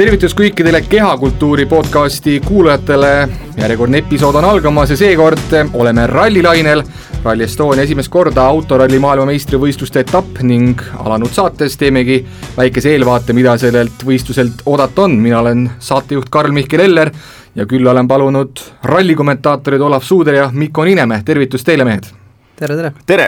[0.00, 3.28] tervitus kõikidele Kehakultuuri podcasti kuulajatele.
[3.56, 6.82] järjekordne episood on algamas ja seekord oleme rallilainel.
[7.24, 12.26] Rally Estonia esimest korda autoralli maailmameistrivõistluste etapp ning alanud saates teemegi
[12.56, 15.18] väikese eelvaate, mida sellelt võistluselt oodata on.
[15.20, 17.10] mina olen saatejuht Karl-Mihkel Eller
[17.54, 22.19] ja külla olen palunud rallikommentaatorid Olav Suuder ja Mikko Ninemäe, tervitus teile, mehed!
[22.60, 22.92] Tere, tere!
[23.08, 23.26] tere!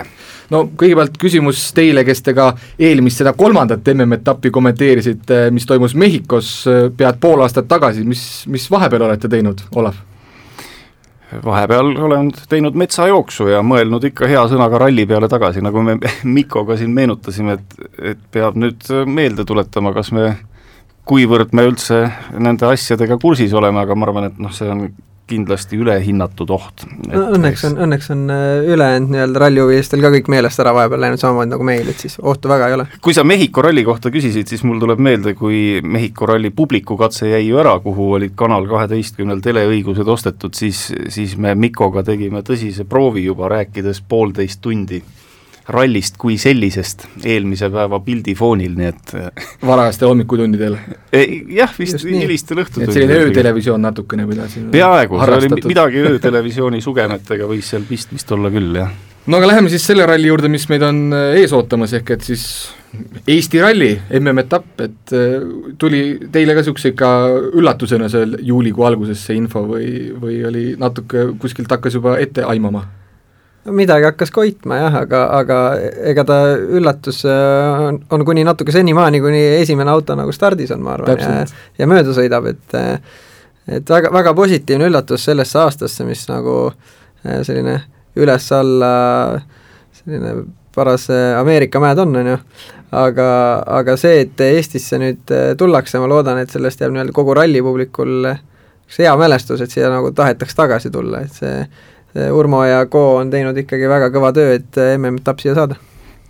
[0.52, 6.54] no kõigepealt küsimus teile, kes te ka eelmist, seda kolmandat MM-etappi kommenteerisite, mis toimus Mehhikos
[6.96, 10.00] pead pool aastat tagasi, mis, mis vahepeal olete teinud, Olav?
[11.44, 15.96] vahepeal olen teinud metsajooksu ja mõelnud ikka hea sõnaga ralli peale tagasi, nagu me
[16.36, 17.78] Mikoga siin meenutasime, et,
[18.12, 20.34] et peab nüüd meelde tuletama, kas me,
[21.08, 22.02] kuivõrd me üldse
[22.36, 24.84] nende asjadega kursis oleme, aga ma arvan, et noh, see on
[25.30, 26.84] kindlasti ülehinnatud oht.
[27.08, 31.22] no õnneks on, õnneks on äh, ülejäänud nii-öelda rallihuvilistel ka kõik meelest ära vahepeal läinud,
[31.22, 32.86] samamoodi nagu meil, et siis ohtu väga ei ole.
[33.04, 37.46] kui sa Mehhiko ralli kohta küsisid, siis mul tuleb meelde, kui Mehhiko ralli publikukatse jäi
[37.46, 43.26] ju ära, kuhu olid Kanal kaheteistkümnel teleõigused ostetud, siis, siis me Mikoga tegime tõsise proovi
[43.28, 45.02] juba, rääkides poolteist tundi
[45.70, 49.14] rallist kui sellisest eelmise päeva pildi foonil, nii et
[49.66, 50.76] varajastel hommikutundidel?
[51.54, 52.96] jah, vist hilistel õhtutundidel.
[52.96, 58.74] selline öötelevisioon natukene pidasin peaaegu, see oli midagi öötelevisiooni sugemetega võis seal pistmist olla küll,
[58.82, 58.94] jah.
[59.26, 62.32] no aga läheme siis selle ralli juurde, mis meid on äh, ees ootamas, ehk et
[62.32, 62.46] siis
[63.26, 65.36] Eesti ralli MM-etapp, et äh,
[65.80, 66.02] tuli
[66.32, 67.12] teile ka niisuguse ikka
[67.54, 72.82] üllatusena seal juulikuu alguses see info või, või oli natuke kuskilt hakkas juba ette aimama?
[73.70, 75.58] Midagi hakkas koitma jah, aga, aga
[76.10, 80.82] ega ta üllatus äh, on, on kuni natuke senimaani, kuni esimene auto nagu stardis on,
[80.82, 81.44] ma arvan, ja,
[81.78, 82.76] ja mööda sõidab, et
[83.70, 87.78] et väga, väga positiivne üllatus sellesse aastasse, mis nagu äh, selline
[88.18, 88.94] üles-alla
[90.00, 90.34] selline
[90.74, 92.38] paras äh, Ameerika mäed on, on ju,
[92.98, 93.28] aga,
[93.78, 98.32] aga see, et Eestisse nüüd tullakse, ma loodan, et sellest jääb nii-öelda kogu rallipublikul
[98.98, 101.62] hea mälestus, et siia nagu tahetakse tagasi tulla, et see
[102.32, 105.78] Urmo ja Co on teinud ikkagi väga kõva töö, et MM-etapp siia saada.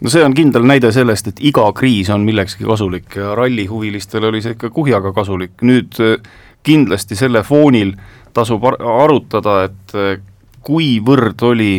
[0.03, 4.43] No see on kindel näide sellest, et iga kriis on millekski kasulik ja rallihuvilistele oli
[4.43, 6.17] see ikka kuhjaga kasulik, nüüd äh,
[6.63, 7.95] kindlasti selle foonil
[8.35, 10.23] tasub ar arutada, et
[10.63, 11.73] kuivõrd oli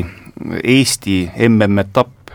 [0.64, 2.34] Eesti MM-etapp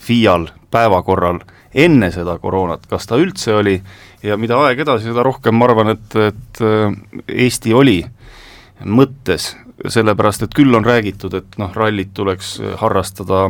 [0.00, 1.40] FIAL päevakorral
[1.74, 3.76] enne seda koroonat, kas ta üldse oli
[4.22, 6.62] ja mida aeg edasi, seda rohkem ma arvan, et, et
[7.28, 7.98] Eesti oli
[8.86, 9.52] mõttes
[9.88, 13.46] sellepärast et küll on räägitud, et noh, rallit tuleks harrastada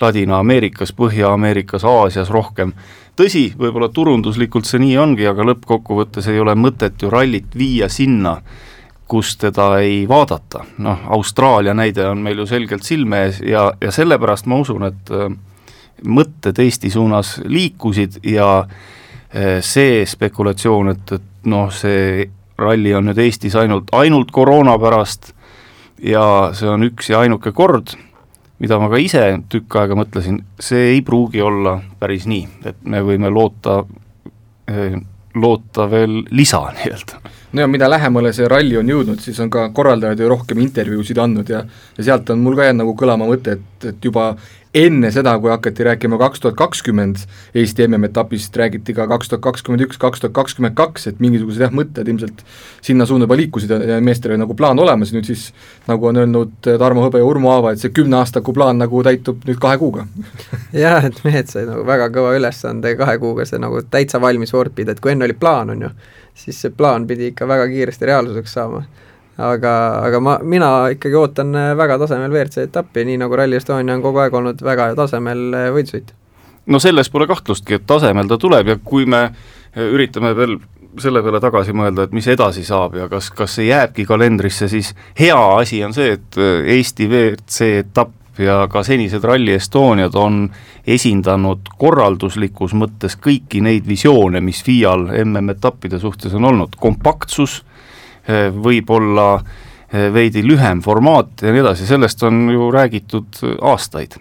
[0.00, 2.72] Ladina-Ameerikas, Põhja-Ameerikas, Aasias rohkem,
[3.18, 8.38] tõsi, võib-olla turunduslikult see nii ongi, aga lõppkokkuvõttes ei ole mõtet ju rallit viia sinna,
[9.08, 13.92] kus teda ei vaadata, noh, Austraalia näide on meil ju selgelt silme ees ja, ja
[13.94, 15.30] sellepärast ma usun, et äh,
[16.04, 22.28] mõtted Eesti suunas liikusid ja äh, see spekulatsioon, et, et noh, see
[22.58, 25.32] ralli on nüüd Eestis ainult, ainult koroona pärast
[26.02, 26.24] ja
[26.56, 27.94] see on üks ja ainuke kord,
[28.62, 33.02] mida ma ka ise tükk aega mõtlesin, see ei pruugi olla päris nii, et me
[33.06, 33.80] võime loota,
[34.70, 34.98] eh,
[35.34, 37.22] loota veel lisa nii-öelda.
[37.52, 41.18] No ja mida lähemale see ralli on jõudnud, siis on ka korraldajad ju rohkem intervjuusid
[41.18, 41.64] andnud ja
[41.98, 44.34] ja sealt on mul ka jäänud nagu kõlama mõte, et, et juba
[44.74, 47.22] enne seda, kui hakati rääkima kaks tuhat kakskümmend
[47.56, 51.72] Eesti MM-etapist, räägiti ka kaks tuhat kakskümmend üks, kaks tuhat kakskümmend kaks, et mingisugused jah,
[51.74, 52.44] mõtted ilmselt
[52.84, 55.48] sinna suunda juba liikusid ja, ja meestel oli nagu plaan olemas, nüüd siis
[55.88, 59.60] nagu on öelnud Tarmo Hõbe ja Urmo Aava, et see kümneaastaku plaan nagu täitub nüüd
[59.62, 60.04] kahe kuuga.
[60.84, 64.92] Jah, et mehed said nagu väga kõva ülesande kahe kuuga see nagu täitsa valmis vorpida,
[64.92, 65.94] et kui enne oli plaan, on ju,
[66.38, 68.84] siis see plaan pidi ikka väga kiiresti reaalsuseks saama
[69.38, 69.74] aga,
[70.06, 74.02] aga ma, mina ikkagi ootan äh, väga tasemel WRC etappi, nii nagu Rally Estonia on
[74.04, 76.10] kogu aeg olnud väga tasemel äh, võidusõit.
[76.66, 80.58] no selles pole kahtlustki, et tasemel ta tuleb ja kui me äh, üritame veel
[80.98, 84.94] selle peale tagasi mõelda, et mis edasi saab ja kas, kas see jääbki kalendrisse, siis
[85.18, 86.38] hea asi on see, et
[86.74, 90.46] Eesti WRC etapp ja ka senised Rally Estoniad on
[90.86, 97.62] esindanud korralduslikus mõttes kõiki neid visioone, mis FIAL MM-etappide suhtes on olnud, kompaktsus,
[98.28, 104.18] Eh, võib-olla eh, veidi lühem formaat ja nii edasi, sellest on ju räägitud aastaid.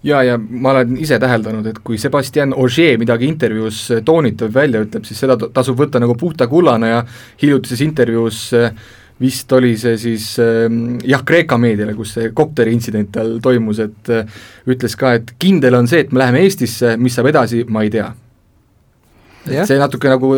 [0.00, 5.04] Ja, ja ma olen ise täheldanud, et kui Sebastian Ogier midagi intervjuus toonitab, välja ütleb,
[5.04, 7.02] siis seda tasub võtta nagu puhta kullana ja
[7.42, 8.72] hiljutises intervjuus eh,
[9.20, 14.10] vist oli see siis jah, Kreeka meediale, kus see kopteri intsident tal toimus, et
[14.70, 17.92] ütles ka, et kindel on see, et me läheme Eestisse, mis saab edasi, ma ei
[17.92, 18.08] tea.
[19.50, 20.32] et see natuke nagu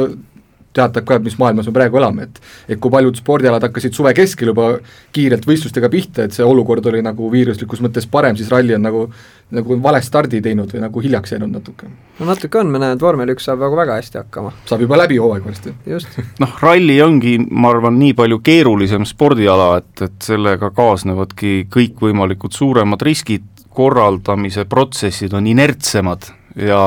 [0.73, 2.41] teatab ka, et mis maailmas me praegu elame, et
[2.75, 4.73] et kui paljud spordialad hakkasid suve keskel juba
[5.13, 9.07] kiirelt võistlustega pihta, et see olukord oli nagu viiruslikus mõttes parem, siis ralli on nagu
[9.53, 11.89] nagu vale stardi teinud või nagu hiljaks jäänud natuke.
[12.19, 14.53] no natuke on, me näeme, et vormel üks saab nagu väga hästi hakkama.
[14.69, 15.75] saab juba läbi hooaeg varsti.
[15.87, 16.17] just.
[16.43, 23.05] noh, ralli ongi, ma arvan, nii palju keerulisem spordiala, et, et sellega kaasnevadki kõikvõimalikud suuremad
[23.05, 26.29] riskid, korraldamise protsessid on inertsemad
[26.61, 26.83] ja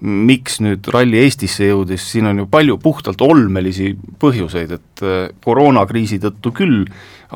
[0.00, 6.20] miks nüüd ralli Eestisse jõudis, siin on ju palju puhtalt olmelisi põhjuseid, et äh, koroonakriisi
[6.22, 6.84] tõttu küll,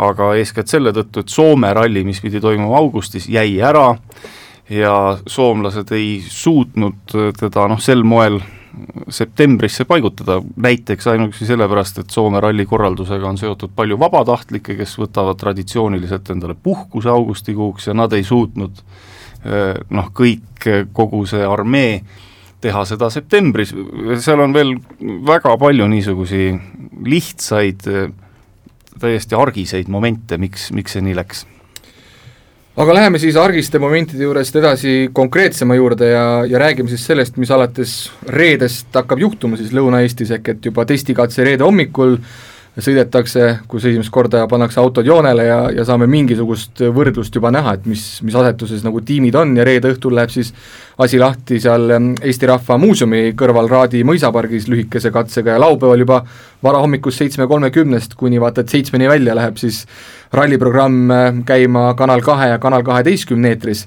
[0.00, 3.88] aga eeskätt selle tõttu, et Soome ralli, mis pidi toimuma augustis, jäi ära
[4.70, 4.94] ja
[5.26, 8.38] soomlased ei suutnud teda noh, sel moel
[9.10, 15.40] septembrisse paigutada, näiteks ainuüksi sellepärast, et Soome ralli korraldusega on seotud palju vabatahtlikke, kes võtavad
[15.40, 22.02] traditsiooniliselt endale puhkuse augustikuuks ja nad ei suutnud äh, noh, kõik, kogu see armee
[22.60, 23.72] teha seda septembris,
[24.20, 24.74] seal on veel
[25.26, 26.50] väga palju niisugusi
[27.06, 27.86] lihtsaid,
[29.00, 31.46] täiesti argiseid momente, miks, miks see nii läks.
[32.80, 37.50] Aga läheme siis argiste momentide juurest edasi konkreetsema juurde ja, ja räägime siis sellest, mis
[37.50, 37.94] alates
[38.30, 42.16] reedest hakkab juhtuma siis Lõuna-Eestis, ehk et juba testikatse reede hommikul
[42.78, 47.88] sõidetakse, kus esimest korda pannakse autod joonele ja, ja saame mingisugust võrdlust juba näha, et
[47.90, 50.52] mis, mis asetuses nagu tiimid on ja reede õhtul läheb siis
[51.02, 56.20] asi lahti seal ähm, Eesti Rahva Muuseumi kõrval Raadi mõisapargis lühikese katsega ja laupäeval juba
[56.62, 59.82] varahommikust seitsme kolmekümnest kuni vaata et seitsmeni välja läheb siis
[60.36, 63.86] ralliprogramm äh, käima Kanal kahe ja Kanal kaheteistkümne eetris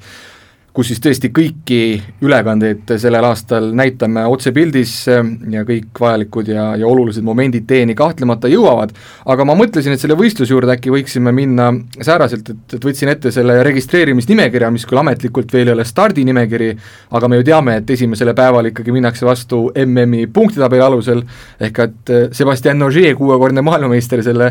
[0.73, 1.79] kus siis tõesti kõiki
[2.25, 8.95] ülekandeid sellel aastal näitame otsepildis ja kõik vajalikud ja, ja olulised momendid teieni kahtlemata jõuavad,
[9.29, 11.69] aga ma mõtlesin, et selle võistluse juurde äkki võiksime minna
[12.01, 16.71] sääraselt, et, et võtsin ette selle registreerimisnimekirja, mis küll ametlikult veel ei ole stardinimekiri,
[17.13, 21.21] aga me ju teame, et esimesele päeval ikkagi minnakse vastu MM-i punktitabeli alusel,
[21.61, 24.49] ehk et Sebastian Ogier, kuuekordne maailmameister, selle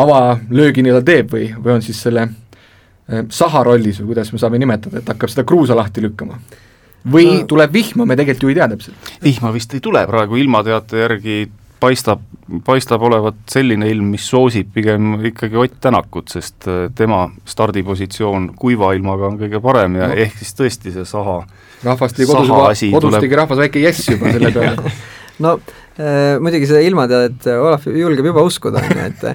[0.00, 2.30] avalöögi nii-öelda teeb või, või on siis selle
[3.30, 6.38] saha rollis või kuidas me saame nimetada, et hakkab seda kruusa lahti lükkama?
[7.12, 7.46] või no.
[7.50, 9.10] tuleb vihma, me tegelikult ju ei tea täpselt.
[9.24, 11.36] vihma vist ei tule, praegu ilmateate järgi
[11.82, 12.22] paistab,
[12.66, 18.92] paistab olevat selline ilm, mis soosib pigem ikkagi Ott Tänakut, sest äh, tema stardipositsioon kuiva
[18.94, 20.18] ilmaga on kõige parem ja no.
[20.26, 21.40] ehk siis tõesti see saha
[21.82, 24.94] rahvast tegi kodus juba, kodus tegi rahvas väike jess juba selle peale
[25.44, 29.26] no äh, muidugi seda ilmateadet Olav julgeb juba uskuda, on ju, et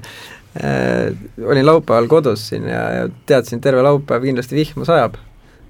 [0.64, 1.12] äh,
[1.46, 5.18] olin laupäeval kodus siin ja, ja teadsin, terve laupäev kindlasti vihma sajab.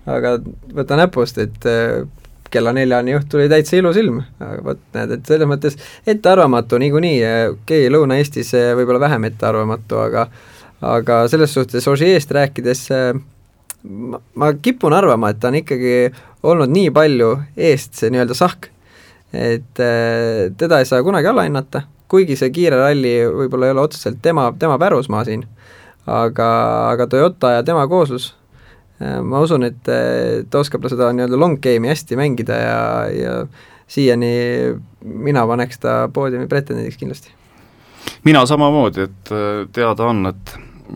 [0.07, 0.37] aga
[0.75, 2.03] võta näpust, et äh,
[2.51, 5.75] kella neljani õhtul oli täitsa ilus ilm, aga vot näed, et selles mõttes
[6.07, 7.17] ettearvamatu niikuinii,
[7.51, 10.29] okei okay,, Lõuna-Eestis võib-olla vähem ettearvamatu, aga
[10.81, 13.11] aga selles suhtes Ožeest rääkides äh,
[13.83, 15.95] ma, ma kipun arvama, et ta on ikkagi
[16.47, 17.33] olnud nii palju
[17.69, 18.69] eest see nii-öelda sahk,
[19.33, 24.19] et äh, teda ei saa kunagi alahinnata kuigi see kiire ralli võib-olla ei ole otseselt
[24.21, 25.45] tema, tema pärusmaa siin,
[26.07, 26.49] aga,
[26.93, 28.31] aga Toyota ja tema kooslus,
[29.01, 32.79] äh, ma usun, et ta oskab seda nii-öelda long game'i hästi mängida ja,
[33.11, 33.33] ja
[33.87, 34.31] siiani
[35.03, 37.31] mina paneks ta poodiumi pretendendiks kindlasti.
[38.23, 40.53] mina samamoodi, et äh, teada on, et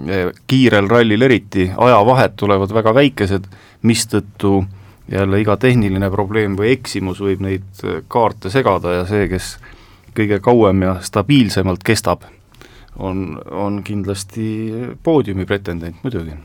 [0.07, 3.47] äh, kiirel rallil eriti ajavahed tulevad väga väikesed,
[3.81, 4.63] mistõttu
[5.11, 9.57] jälle iga tehniline probleem või eksimus võib neid kaarte segada ja see, kes
[10.17, 12.25] kõige kauem ja stabiilsemalt kestab,
[12.99, 14.47] on, on kindlasti
[15.03, 16.35] poodiumi pretendent muidugi.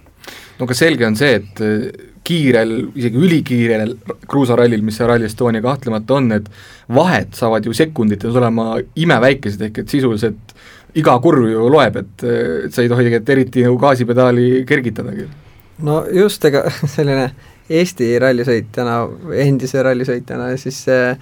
[0.59, 3.95] no aga selge on see, et äh, kiirel, isegi ülikiirel
[4.27, 6.49] kruusarallil, mis see Rally Estonia kahtlemata on, need
[6.95, 10.57] vahed saavad ju sekundites olema imeväikesed, ehk et sisuliselt
[10.97, 12.25] iga kurv ju loeb, et,
[12.67, 15.29] et sa ei tohi tegelikult eriti nagu gaasipedaali kergitadagi.
[15.87, 17.31] no just, ega selline
[17.67, 18.93] Eesti rallisõitjana,
[19.43, 21.17] endise rallisõitjana siis Äh,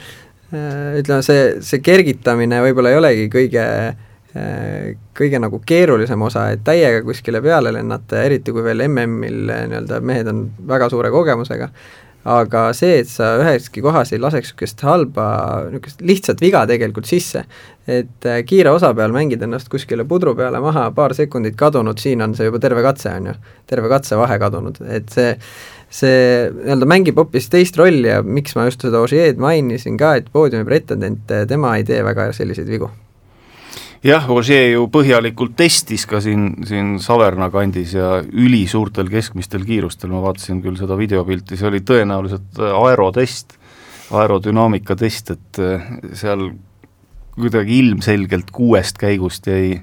[0.54, 7.02] ütleme, see, see kergitamine võib-olla ei olegi kõige äh, kõige nagu keerulisem osa, et täiega
[7.06, 11.70] kuskile peale lennata eriti, kui veel MM-il äh, nii-öelda mehed on väga suure kogemusega,
[12.24, 15.26] aga see, et sa üheski kohas ei laseks niisugust halba,
[15.68, 17.44] niisugust lihtsat viga tegelikult sisse,
[17.86, 22.34] et kiire osa peal mängid ennast kuskile pudru peale maha, paar sekundit kadunud, siin on
[22.34, 23.34] see juba terve katse, on ju,
[23.68, 25.34] terve katsevahe kadunud, et see
[25.94, 30.30] see nii-öelda mängib hoopis teist rolli ja miks ma just seda Ožeed mainisin ka, et
[30.34, 32.90] poodiumi pretendent, tema ei tee väga selliseid vigu.
[34.04, 40.22] jah, Ožee ju põhjalikult testis ka siin, siin Saverna kandis ja ülisuurtel keskmistel kiirustel, ma
[40.26, 43.56] vaatasin küll seda videopilti, see oli tõenäoliselt aerotest,
[44.14, 45.62] aerodünaamika test, et
[46.18, 46.50] seal
[47.34, 49.78] kuidagi ilmselgelt kuuest käigust jäi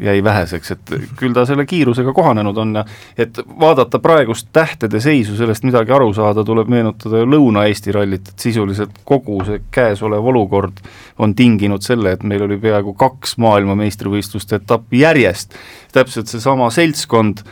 [0.00, 2.84] jäi väheseks, et küll ta selle kiirusega kohanenud on ja
[3.18, 8.46] et vaadata praegust tähtede seisu, sellest midagi aru saada, tuleb meenutada ju Lõuna-Eesti rallit, et
[8.48, 10.82] sisuliselt kogu see käesolev olukord
[11.18, 15.56] on tinginud selle, et meil oli peaaegu kaks maailmameistrivõistluste etappi järjest,
[15.96, 17.44] täpselt seesama seltskond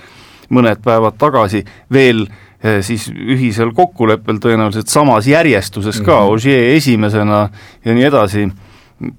[0.53, 2.27] mõned päevad tagasi veel
[2.85, 6.33] siis ühisel kokkuleppel tõenäoliselt samas järjestuses ka mm, -hmm.
[6.33, 7.49] Ogier esimesena
[7.85, 8.49] ja nii edasi,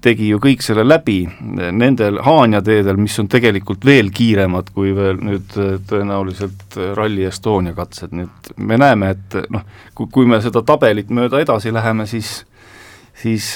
[0.00, 1.18] tegi ju kõik selle läbi
[1.52, 5.52] nendel Haanja teedel, mis on tegelikult veel kiiremad kui veel nüüd
[5.88, 11.12] tõenäoliselt Rally Estonia katsed, nii et me näeme, et noh, kui, kui me seda tabelit
[11.12, 12.40] mööda edasi läheme, siis
[13.16, 13.54] siis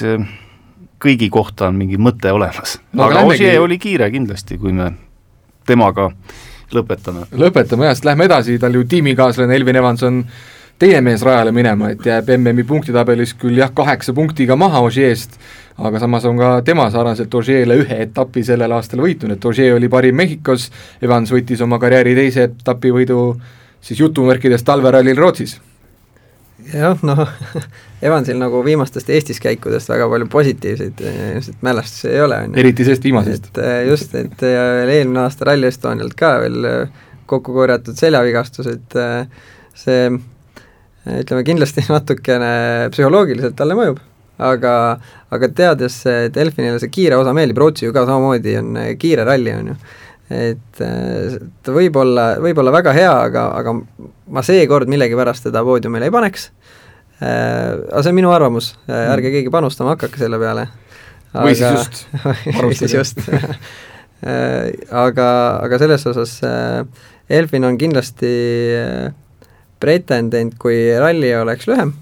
[1.01, 3.07] kõigi kohta on mingi mõte olemas no,.
[3.07, 3.45] aga lähmegi...
[3.47, 4.91] Ogier oli kiire kindlasti, kui me
[5.69, 6.11] temaga
[6.75, 7.27] lõpetame.
[7.33, 10.23] lõpetame jah, sest lähme edasi, tal ju tiimikaaslane Elvin Evans on
[10.81, 15.37] teine mees rajale minema, et jääb MM-i punktitabelis küll jah, kaheksa punktiga maha Ogier'st,
[15.79, 19.91] aga samas on ka tema sarnaselt Ogier'le ühe etapi sellel aastal võitnud, et Ogier oli
[19.93, 20.71] parim Mehhikos,
[21.05, 23.21] Evans võttis oma karjääri teise etapi võidu
[23.81, 25.59] siis jutumärkides talverallil Rootsis
[26.73, 27.23] jah, noh
[28.07, 32.61] Evansil nagu viimastest Eestis käikudest väga palju positiivseid ilmselt mälestusi ei ole, on ju.
[32.63, 33.51] eriti sellest viimasest.
[33.53, 37.99] et eh, just, et ja veel eelmine aasta Rally Estonialt ka veel eh, kokku korjatud
[38.01, 40.09] seljavigastus, et eh, see
[41.23, 42.53] ütleme kindlasti natukene
[42.95, 43.99] psühholoogiliselt talle mõjub,
[44.41, 44.75] aga,
[45.35, 46.03] aga teades,
[46.35, 49.81] Delfinile see kiire osa meeldib, Rootsi ju ka samamoodi on kiire ralli, on ju
[50.31, 53.75] et ta võib olla, võib olla väga hea, aga, aga
[54.31, 56.47] ma seekord millegipärast teda poodiumile ei paneks
[57.19, 59.35] äh,, aga see on minu arvamus, ärge mm.
[59.35, 60.69] keegi panustama hakake selle peale.
[61.35, 62.05] või siis just
[62.63, 63.25] või siis just
[65.07, 65.29] aga,
[65.65, 66.85] aga selles osas äh,
[67.31, 68.31] Elfin on kindlasti
[68.77, 69.11] äh,
[69.81, 71.93] pretendent, kui ralli oleks lühem.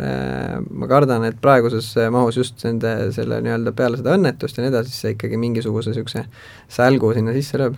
[0.00, 4.72] Äh,, ma kardan, et praeguses mahus just nende, selle nii-öelda peale seda õnnetust ja nii
[4.72, 6.24] edasi, siis see ikkagi mingisuguse niisuguse
[6.72, 7.76] sälgu sinna sisse lööb.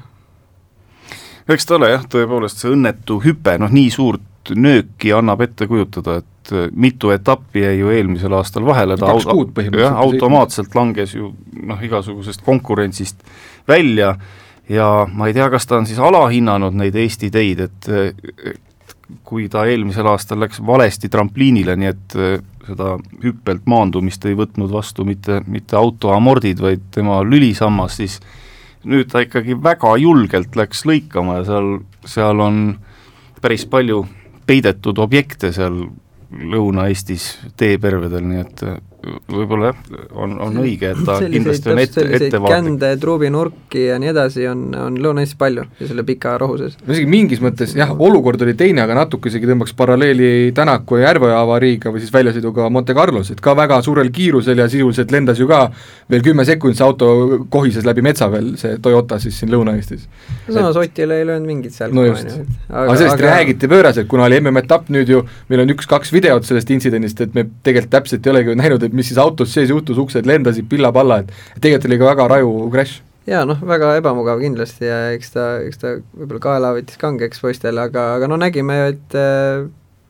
[1.51, 6.21] Eks ta ole jah, tõepoolest see õnnetu hüpe, noh nii suurt nööki annab ette kujutada,
[6.23, 9.99] et äh, mitu etappi jäi ju eelmisel aastal vahele, ta kuud põhimõtteliselt.
[10.05, 13.23] automaatselt langes ju noh, igasugusest konkurentsist
[13.69, 14.17] välja.
[14.71, 17.89] Ja ma ei tea, kas ta on siis alahinnanud neid Eesti teid, et
[19.25, 24.71] kui ta eelmisel aastal läks valesti trampliinile, nii et äh, seda hüppelt maandumist ei võtnud
[24.73, 28.21] vastu mitte, mitte auto amordid, vaid tema lülisammas, siis
[28.89, 31.73] nüüd ta ikkagi väga julgelt läks lõikama ja seal,
[32.09, 32.63] seal on
[33.43, 34.05] päris palju
[34.47, 35.85] peidetud objekte seal
[36.33, 37.27] Lõuna-Eestis
[37.61, 38.63] teepervedel, nii et
[39.03, 39.79] võib-olla jah,
[40.15, 42.55] on, on õige, et ta selliseid, kindlasti on ette, ettevaatlik.
[42.55, 46.77] kände, truubinurki ja nii edasi on, on Lõuna-Eestis palju ja selle pika rohu sees.
[46.79, 51.09] no isegi mingis mõttes jah, olukord oli teine, aga natuke isegi tõmbaks paralleeli Tänaku ja
[51.09, 55.43] Järveoja avariiga või siis väljasõiduga Monte Carlos, et ka väga suurel kiirusel ja sisuliselt lendas
[55.43, 55.65] ju ka
[56.13, 60.07] veel kümme sekundit, see auto kohises läbi metsa veel, see Toyota siis siin Lõuna-Eestis.
[60.47, 62.31] samas Otile ei löönud mingit seal no just,
[62.71, 63.35] aga, aga sellest aga...
[63.35, 67.49] räägiti pööraselt, kuna oli MM-etapp nüüd ju, meil on üks-kaks videot sellest intsidendist, et me
[67.67, 71.23] tegelikult täpselt ei olegi näinud, et et mis siis autos sees juhtus, uksed lendasid pilla-palla,
[71.23, 73.01] et tegelikult oli ka väga raju crash.
[73.27, 77.89] jaa, noh, väga ebamugav kindlasti ja eks ta, eks ta võib-olla kaela võttis kangeks poistele,
[77.89, 79.65] aga, aga no nägime ju, et äh,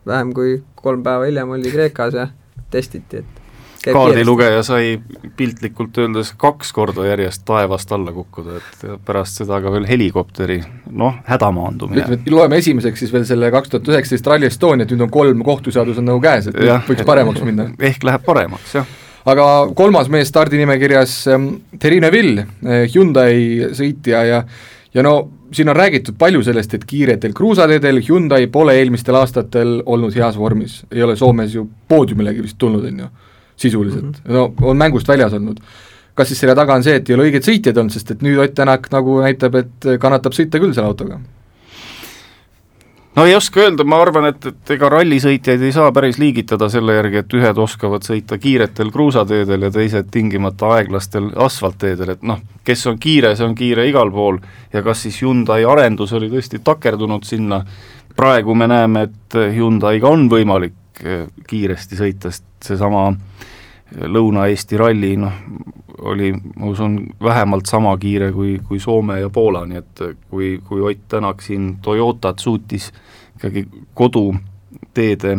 [0.09, 2.27] vähem kui kolm päeva hiljem oli Kreekas ja
[2.73, 3.42] testiti, et
[3.85, 4.97] kaardilugeja sai
[5.37, 10.61] piltlikult öeldes kaks korda järjest taevast alla kukkuda, et pärast seda ka veel helikopteri
[10.91, 12.05] noh, hädamaandumine.
[12.05, 16.03] ütleme, loeme esimeseks siis veel selle kaks tuhat üheksateist Rally Estoniat, nüüd on kolm kohtuseadus
[16.03, 17.71] on nagu käes, et ja, võiks paremaks minna.
[17.91, 19.45] ehk läheb paremaks, jah aga
[19.79, 21.49] kolmas mees stardinimekirjas ähm,,
[21.79, 24.43] Terine Vill, äh, Hyundai sõitja ja
[24.95, 25.15] ja no
[25.53, 30.83] siin on räägitud palju sellest, et kiiretel kruusateedel Hyundai pole eelmistel aastatel olnud heas vormis,
[30.93, 33.11] ei ole Soomes ju poodiumilegi vist tulnud, on ju
[33.57, 34.33] sisuliselt mm, -hmm.
[34.33, 35.61] no on mängust väljas olnud.
[36.15, 38.39] kas siis selle taga on see, et ei ole õigeid sõitjaid olnud, sest et nüüd
[38.39, 41.21] Ott Tänak nagu näitab, et kannatab sõita küll selle autoga?
[43.17, 46.97] no ei oska öelda, ma arvan, et, et ega rallisõitjaid ei saa päris liigitada selle
[46.97, 52.87] järgi, et ühed oskavad sõita kiiretel kruusateedel ja teised tingimata aeglastel asfaltteedel, et noh, kes
[52.89, 54.41] on kiire, see on kiire igal pool
[54.73, 57.63] ja kas siis Hyundai arendus oli tõesti takerdunud sinna,
[58.17, 63.11] praegu me näeme, et Hyundai'ga on võimalik eh, kiiresti sõita, sest seesama
[63.93, 65.33] Lõuna-Eesti ralli noh,
[66.09, 70.81] oli, ma usun, vähemalt sama kiire kui, kui Soome ja Poola, nii et kui, kui
[70.81, 72.93] Ott Tänak siin Toyotat suutis
[73.37, 75.37] ikkagi koduteede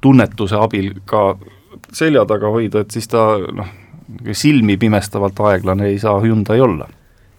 [0.00, 1.36] tunnetuse abil ka
[1.92, 3.68] selja taga hoida, et siis ta noh,
[4.32, 6.88] silmi pimestavalt aeglane ei saa Hyundai olla.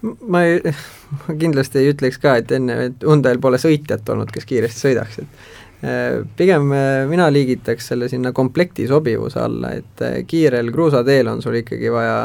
[0.01, 0.59] Ma ei,
[1.21, 5.23] ma kindlasti ei ütleks ka, et enne, et Hyundai'l pole sõitjat olnud, kes kiiresti sõidaks,
[5.23, 5.41] et
[5.83, 11.41] Äh, pigem äh, mina liigitaks selle sinna komplekti sobivuse alla, et äh, kiirel kruusateel on
[11.41, 12.17] sul ikkagi vaja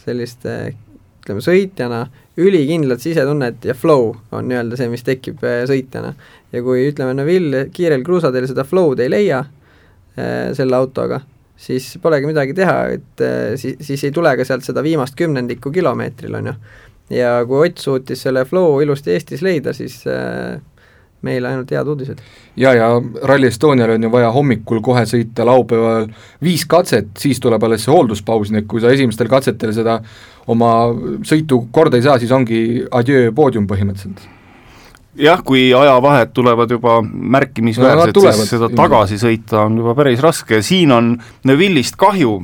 [0.00, 1.98] sellist ütleme, sõitjana
[2.40, 6.14] ülikindlat sisetunnet ja flow on nii-öelda see, mis tekib sõitjana.
[6.50, 9.42] ja kui ütleme, Neville kiirel kruusateel seda flow'd ei leia
[10.56, 11.20] selle autoga,
[11.60, 13.24] siis polegi midagi teha, et
[13.60, 16.54] siis, siis ei tule ka sealt seda viimast kümnendikku kilomeetril, on ju.
[17.20, 20.56] ja kui Ott suutis selle flow ilusti Eestis leida, siis äh,
[21.26, 22.24] meile ainult head uudised.
[22.56, 22.88] ja, ja
[23.28, 26.08] Rally Estonial on ju vaja hommikul kohe sõita laupäeval
[26.42, 30.00] viis katset, siis tuleb alles see hoolduspaus, nii et kui sa esimestel katsetel seda
[30.50, 30.72] oma
[31.26, 34.39] sõitu korda ei saa, siis ongi adjöö poodium põhimõtteliselt
[35.18, 40.60] jah, kui ajavahed tulevad juba märkimisväärsed siis seda tagasi sõita on juba päris raske.
[40.60, 41.12] Ja siin on
[41.48, 42.36] Neville'ist kahju,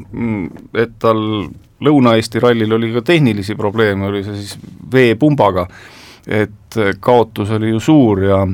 [0.75, 1.23] et tal
[1.87, 4.55] Lõuna-Eesti rallil oli ka tehnilisi probleeme, oli see siis
[4.93, 5.67] veepumbaga,
[6.27, 8.47] et kaotus oli ju suur ja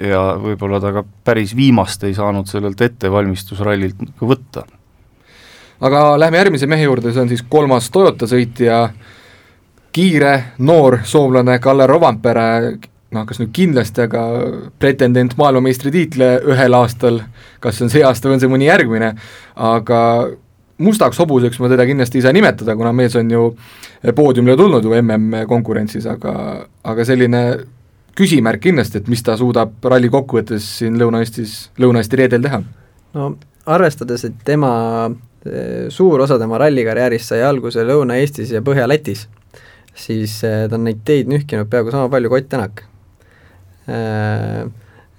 [0.00, 4.64] ja võib-olla ta ka päris viimast ei saanud sellelt ettevalmistusrallilt ka võtta.
[5.80, 8.88] aga lähme järgmise mehe juurde, see on siis kolmas Toyota sõitja,
[9.92, 12.78] kiire noor soomlane Kalle Rovanpere,
[13.14, 14.22] noh, kas nüüd kindlasti, aga
[14.82, 17.22] pretendent maailmameistritiitle ühel aastal,
[17.64, 19.12] kas see on see aasta või on see mõni järgmine,
[19.54, 20.00] aga
[20.84, 23.46] mustaks hobuseks ma teda kindlasti ei saa nimetada, kuna mees on ju
[24.16, 26.34] poodiumile tulnud ju MM-konkurentsis, aga,
[26.84, 27.44] aga selline
[28.18, 32.62] küsimärk kindlasti, et mis ta suudab ralli kokkuvõttes siin Lõuna-Eestis, Lõuna-Eesti reedel teha?
[33.14, 33.30] no
[33.66, 34.72] arvestades, et tema,
[35.94, 39.26] suur osa tema rallikarjäärist sai alguse Lõuna-Eestis ja Põhja-Lätis,
[39.94, 42.84] siis eh, ta on neid teid nühkinud peaaegu sama palju kui Ott Tänak.
[43.88, 44.60] Eh,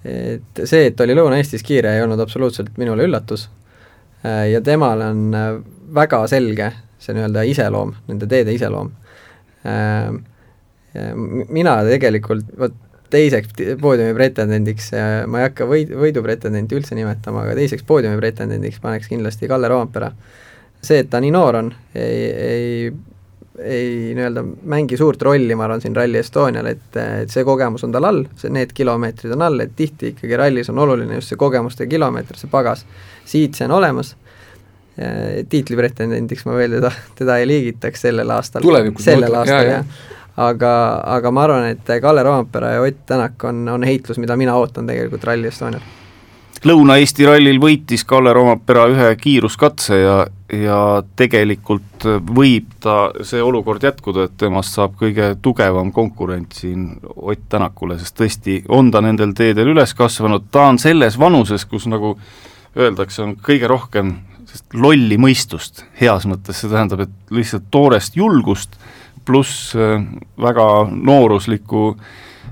[0.06, 3.48] et see, et oli Lõuna-Eestis kiire, ei olnud absoluutselt minule üllatus
[4.24, 5.26] eh, ja temal on
[5.96, 8.94] väga selge see nii-öelda iseloom, nende teede iseloom
[11.50, 12.76] mina tegelikult, vot
[13.14, 14.92] teiseks poodiumi pretendendiks,
[15.30, 20.12] ma ei hakka võid, võidupretendenti üldse nimetama, aga teiseks poodiumi pretendendiks paneks kindlasti Kalle Roompere.
[20.86, 22.92] see, et ta nii noor on, ei, ei
[23.64, 27.94] ei nii-öelda mängi suurt rolli, ma arvan, siin Rally Estonial, et, et see kogemus on
[27.96, 31.40] tal all, see, need kilomeetrid on all, et tihti ikkagi rallis on oluline just see
[31.40, 32.86] kogemuste kilomeeter, see pagas.
[33.26, 34.16] siit see on olemas,
[35.50, 38.64] tiitlipretendendiks ma veel teda, teda ei liigitaks sellel aastal.
[39.04, 39.98] sellel aastal, jah
[40.38, 40.72] aga,
[41.16, 44.88] aga ma arvan, et Kalle Roompere ja Ott Tänak on, on heitlus, mida mina ootan
[44.88, 45.84] tegelikult Rally Estonial.
[46.66, 50.16] Lõuna-Eesti rallil võitis Kalle Roompere ühe kiiruskatse ja,
[50.50, 50.80] ja
[51.18, 58.00] tegelikult võib ta see olukord jätkuda, et temast saab kõige tugevam konkurent siin Ott Tänakule,
[58.02, 62.16] sest tõesti on ta nendel teedel üles kasvanud, ta on selles vanuses, kus nagu
[62.76, 64.16] öeldakse, on kõige rohkem
[64.74, 68.80] lolli mõistust heas mõttes, see tähendab, et lihtsalt toorest julgust
[69.26, 70.02] pluss äh,
[70.42, 71.92] väga nooruslikku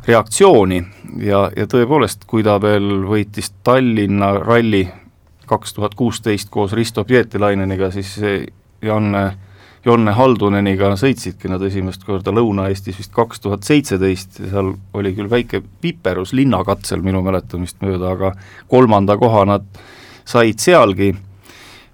[0.08, 0.82] reaktsiooni.
[1.24, 4.86] Ja, ja tõepoolest, kui ta veel võitis Tallinna ralli
[5.48, 8.16] kaks tuhat kuusteist koos Risto Pietilaineniga, siis
[8.82, 9.24] Janne,
[9.86, 14.40] Jonne Halduneniga sõitsidki nad esimest korda Lõuna-Eestis vist kaks tuhat seitseteist.
[14.40, 18.34] Ja seal oli küll väike viperus linnakatsel minu mäletamist mööda, aga
[18.72, 19.68] kolmanda koha nad
[20.26, 21.12] said sealgi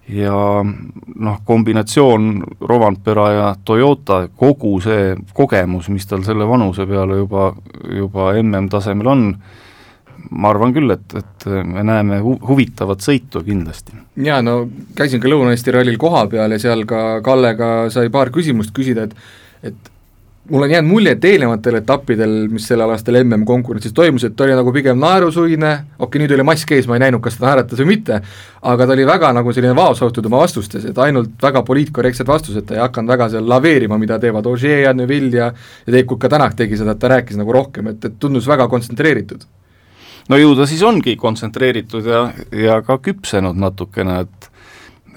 [0.10, 7.52] ja noh, kombinatsioon Rovanpera ja Toyota, kogu see kogemus, mis tal selle vanuse peale juba,
[7.94, 9.26] juba MM-tasemel on,
[10.30, 13.98] ma arvan küll, et, et me näeme hu-, huvitavat sõitu kindlasti.
[14.26, 14.64] jaa, no
[14.98, 19.16] käisin ka Lõuna-Eesti rallil kohapeal ja seal ka Kallega sai paar küsimust küsida, et
[19.60, 19.90] et
[20.50, 24.56] mul on jäänud mulje, et eelnevatel etappidel, mis sellel aastal MM-konkurentsis toimus, et ta oli
[24.58, 27.84] nagu pigem naerusuine, okei okay,, nüüd oli mask ees, ma ei näinud, kas ta naeratas
[27.84, 28.22] või mitte,
[28.72, 32.80] aga ta oli väga nagu selline vaoshoitud oma vastustes, et ainult väga poliitkorrektsed vastused, ta
[32.80, 36.56] ei hakanud väga seal laveerima, mida teevad Ogier ja Neville ja ja tegelikult ka Tänak
[36.58, 39.46] tegi seda, et ta rääkis nagu rohkem, et, et tundus väga kontsentreeritud.
[40.30, 44.50] no ju ta siis ongi kontsentreeritud ja, ja ka küpsenud natukene, et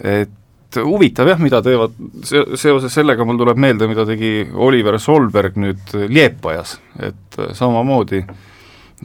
[0.03, 0.31] et
[0.72, 5.92] et huvitav jah, mida teevad, seoses sellega mul tuleb meelde, mida tegi Oliver Solberg nüüd
[6.08, 8.22] Liepajas, et samamoodi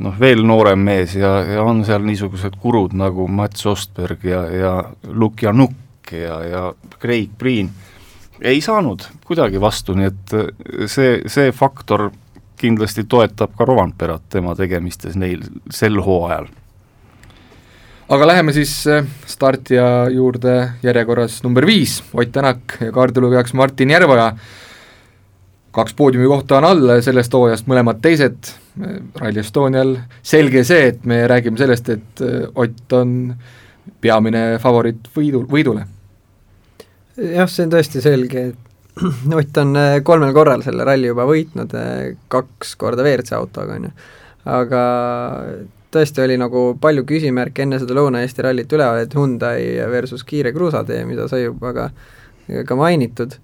[0.03, 4.73] noh, veel noorem mees ja, ja on seal niisugused kurud nagu Mats Ostberg ja, ja
[5.11, 6.63] Lukjanukk ja, ja
[7.01, 7.71] Craig Breen,
[8.41, 10.37] ei saanud kuidagi vastu, nii et
[10.87, 12.09] see, see faktor
[12.57, 16.47] kindlasti toetab ka Rovanperat tema tegemistes neil sel hooajal
[18.09, 24.31] aga läheme siis äh, startija juurde järjekorras number viis, Ott Tänak ja kaardilugejaks Martin Järveoja,
[25.75, 31.05] kaks poodiumi kohta on all sellest hooajast, mõlemad teised, äh, Rally Estonial, selge see, et
[31.05, 33.35] me räägime sellest, et äh, Ott on
[34.01, 35.83] peamine favoriit võidu, võidule.
[37.17, 38.63] jah, see on tõesti selge, et
[39.39, 41.75] Ott on kolmel korral selle ralli juba võitnud,
[42.31, 43.97] kaks korda WRC autoga, on ju,
[44.47, 44.85] aga
[45.97, 51.03] tõesti oli nagu palju küsimärke enne seda Lõuna-Eesti rallit üleval, et Hyundai versus kiire kruusatee,
[51.09, 51.87] mida sai juba ka,
[52.67, 53.35] ka mainitud,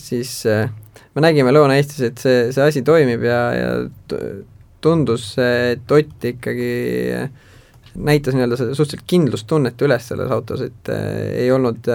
[0.00, 3.70] siis me nägime Lõuna-Eestis, et see, see asi toimib ja, ja
[4.82, 6.72] tundus, et Ott ikkagi
[7.92, 11.88] näitas nii-öelda seda suhteliselt kindlustunnet üles selles autos, et ei olnud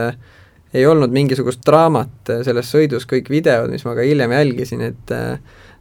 [0.76, 5.14] ei olnud mingisugust draamat selles sõidus, kõik videod, mis ma ka hiljem jälgisin, et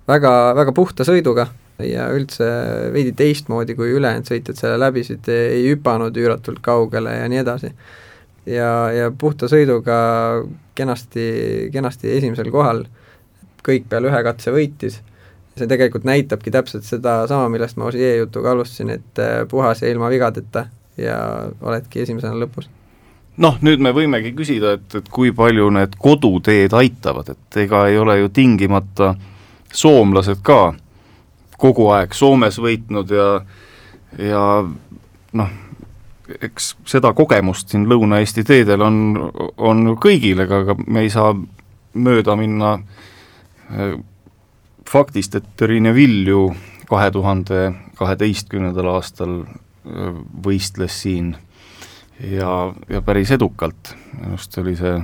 [0.08, 1.48] väga, väga puhta sõiduga
[1.84, 2.46] ja üldse
[2.92, 7.72] veidi teistmoodi, kui ülejäänud sõitjad selle läbisid, ei hüpanud üüratult kaugele ja nii edasi.
[8.46, 9.98] ja, ja puhta sõiduga
[10.74, 11.26] kenasti,
[11.72, 12.86] kenasti esimesel kohal,
[13.66, 15.00] kõik peale ühe katse võitis,
[15.56, 20.10] see tegelikult näitabki täpselt sedasama, millest ma Ossier jutuga alustasin, et äh, puhas ja ilma
[20.12, 21.18] vigadeta ja
[21.60, 22.70] oledki esimesena lõpus
[23.36, 27.98] noh, nüüd me võimegi küsida, et, et kui palju need koduteed aitavad, et ega ei
[28.00, 29.14] ole ju tingimata
[29.76, 30.72] soomlased ka
[31.58, 33.28] kogu aeg Soomes võitnud ja,
[34.20, 34.42] ja
[35.36, 35.54] noh,
[36.42, 38.98] eks seda kogemust siin Lõuna-Eesti teedel on,
[39.56, 41.32] on ju kõigil, ega, aga me ei saa
[41.96, 43.96] mööda minna äh,
[44.88, 46.48] faktist, et Riine Vilju
[46.86, 50.14] kahe tuhande kaheteistkümnendal aastal äh,
[50.44, 51.34] võistles siin
[52.20, 54.96] ja, ja päris edukalt, minu arust oli see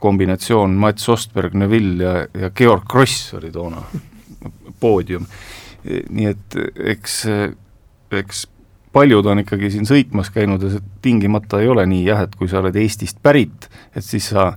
[0.00, 3.82] kombinatsioon Mats Ostberg, Neville ja, ja Georg Kross oli toona
[4.80, 5.26] poodium
[5.84, 6.56] nii et
[6.94, 7.22] eks,
[8.20, 8.46] eks
[8.92, 12.50] paljud on ikkagi siin sõitmas käinud ja see tingimata ei ole nii jah, et kui
[12.50, 14.50] sa oled Eestist pärit, et siis sa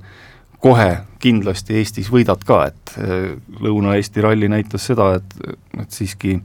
[0.63, 0.89] kohe
[1.23, 3.29] kindlasti Eestis võidad ka, et eh,
[3.63, 6.37] Lõuna-Eesti ralli näitas seda, et, et siiski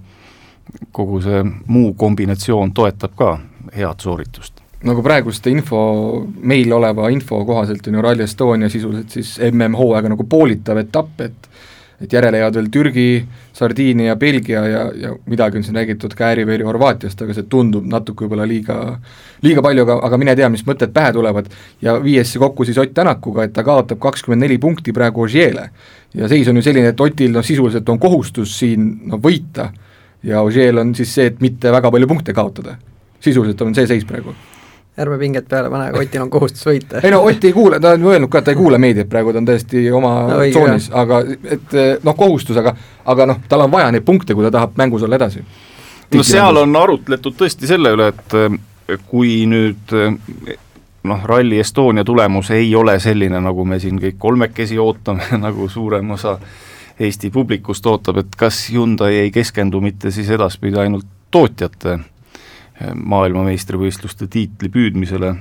[0.93, 3.35] kogu see muu kombinatsioon toetab ka
[3.75, 4.61] head sooritust.
[4.87, 5.81] Nagu praeguste info,
[6.39, 11.49] meil oleva info kohaselt on ju Rally Estonia sisuliselt siis MM-hooaega nagu poolitav etapp, et
[12.01, 13.07] et järele jäävad veel Türgi,
[13.53, 18.25] Sardiinia, Belgia ja, ja midagi on siin räägitud ka Ääriveri Horvaatiast, aga see tundub natuke
[18.25, 18.77] võib-olla liiga,
[19.43, 21.49] liiga palju, aga, aga mine tea, mis mõtted pähe tulevad.
[21.83, 25.71] ja viies see kokku siis Ott Tänakuga, et ta kaotab kakskümmend neli punkti praegu Ožeele.
[26.15, 29.73] ja seis on ju selline, et Otil noh, sisuliselt on kohustus siin noh, võita
[30.23, 32.77] ja Ožeel on siis see, et mitte väga palju punkte kaotada.
[33.21, 34.35] sisuliselt on see seis praegu
[34.99, 37.03] ärme pinget peale pane, aga Otil on kohustus võita.
[37.03, 39.09] ei no Ott ei kuule, ta on ju öelnud ka, et ta ei kuule meediat
[39.09, 41.23] praegu, ta on täiesti oma no, tsoonis, aga
[41.57, 42.75] et noh, kohustus, aga
[43.09, 45.45] aga noh, tal on vaja neid punkte, kui ta tahab mängus olla edasi.
[46.15, 49.95] no seal on arutletud tõesti selle üle, et kui nüüd
[51.09, 56.11] noh, Rally Estonia tulemus ei ole selline, nagu me siin kõik kolmekesi ootame nagu suurem
[56.17, 56.39] osa
[56.99, 61.99] Eesti publikust ootab, et kas Hyundai ei keskendu mitte siis edaspidi ainult tootjate
[62.95, 65.35] maailmameistrivõistluste tiitli püüdmisele.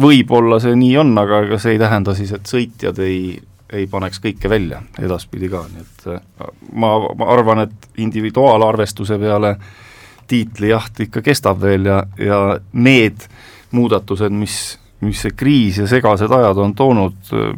[0.00, 3.38] võib-olla see nii on, aga ega see ei tähenda siis, et sõitjad ei,
[3.72, 9.56] ei paneks kõike välja edaspidi ka, nii et äh, ma, ma arvan, et individuaalarvestuse peale
[10.26, 12.40] tiitlijaht ikka kestab veel ja, ja
[12.72, 13.28] need
[13.76, 17.54] muudatused, mis, mis see kriis ja segased ajad on toonud, äh,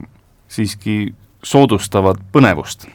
[0.49, 1.01] siiski
[1.43, 2.89] soodustavad põnevust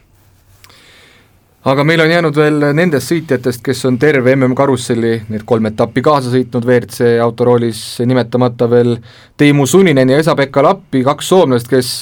[1.64, 6.34] aga meil on jäänud veel nendest sõitjatest, kes on terve MM-karusselli, need kolm etappi kaasa
[6.34, 8.98] sõitnud WRC autoroolis, nimetamata veel
[9.40, 11.94] Teemu Suninen ja Esa-Pekka Lappi, kaks soomlast, kes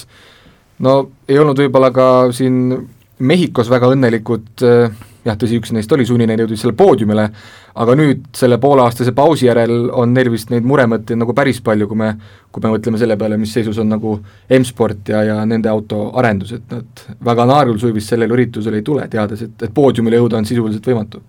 [0.82, 0.96] no
[1.28, 2.74] ei olnud võib-olla ka siin
[3.22, 7.26] Mehhikos väga õnnelikud äh, jah, tõsi, üks neist oli sunnine, jõudis selle poodiumile,
[7.82, 12.00] aga nüüd selle pooleaastase pausi järel on neil vist neid muremõtteid nagu päris palju, kui
[12.00, 12.12] me,
[12.52, 14.16] kui me mõtleme selle peale, mis seisus on nagu
[14.58, 19.06] M-sport ja, ja nende auto arendus, et nad väga naerul vist sellel üritusel ei tule,
[19.12, 21.22] teades, et, et poodiumile jõuda on sisuliselt võimatu.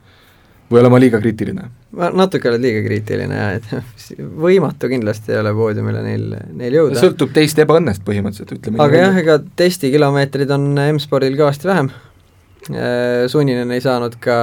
[0.73, 1.67] või olen ma liiga kriitiline?
[1.93, 6.97] ma natuke oled liiga kriitiline jah, et võimatu kindlasti ei ole poodiumile neil, neil jõuda.
[6.97, 12.12] sõltub teist ebaõnnest põhimõtteliselt, ütleme aga jah, ega testikilomeetrid on M-spordil kõvasti vähem Äh,
[13.27, 14.37] Sunninen ei saanud ka,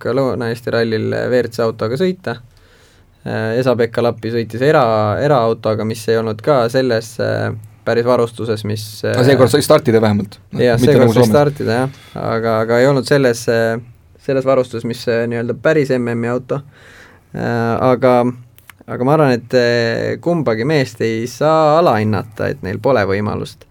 [0.00, 2.38] ka Lõuna-Eesti rallil WRC autoga sõita,
[3.26, 4.84] äh, Esa-Pekka Lappi sõitis era,
[5.20, 7.50] eraautoga, mis ei olnud ka selles äh,
[7.84, 10.38] päris varustuses, mis aga seekord sai startida vähemalt?
[10.56, 13.44] jah, seekord nagu sai startida jah, aga, aga ei olnud selles,
[14.24, 16.62] selles varustuses, mis nii-öelda päris MM-i auto,
[17.34, 18.14] aga
[18.84, 23.68] aga ma arvan, et kumbagi meest ei saa alahinnata, et neil pole võimalust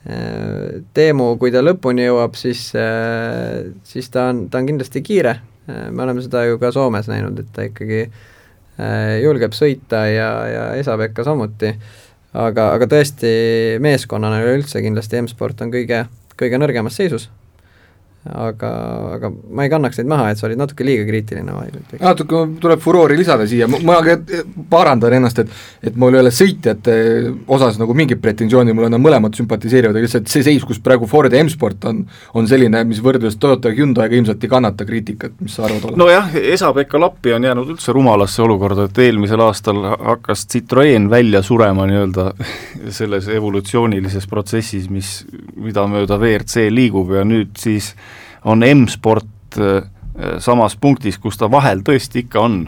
[0.00, 2.70] Teemu, kui ta lõpuni jõuab, siis,
[3.84, 5.34] siis ta on, ta on kindlasti kiire,
[5.68, 8.06] me oleme seda ju ka Soomes näinud, et ta ikkagi
[9.20, 11.74] julgeb sõita ja, ja Esa-Pekka samuti,
[12.32, 13.34] aga, aga tõesti,
[13.84, 16.06] meeskonnana üleüldse kindlasti M-sport on kõige,
[16.40, 17.28] kõige nõrgemas seisus
[18.28, 18.70] aga,
[19.16, 21.54] aga ma ei kannaks neid maha, et sa olid natuke liiga kriitiline,
[22.02, 23.96] natuke tuleb furoori lisada siia, ma
[24.68, 26.94] parandan ennast, et et mul ei ole sõitjate
[27.48, 31.08] osas nagu mingit pretensiooni, mul on nad mõlemad sümpatiseerivad, aga lihtsalt see seis, kus praegu
[31.08, 32.02] Ford ja M-sport on,
[32.36, 35.96] on selline, mis võrdluses Toyota ja Hyundai'ga ilmselt ei kannata kriitikat, mis sa arvad?
[35.96, 41.88] nojah, Esa-Pekka Lappi on jäänud üldse rumalasse olukorda, et eelmisel aastal hakkas Citroen välja surema
[41.88, 42.30] nii-öelda
[43.00, 45.20] selles evolutsioonilises protsessis, mis,
[45.56, 47.94] mida mööda WRC liigub ja nüüd siis
[48.44, 49.82] on M-sport äh,
[50.38, 52.60] samas punktis, kus ta vahel tõesti ikka on,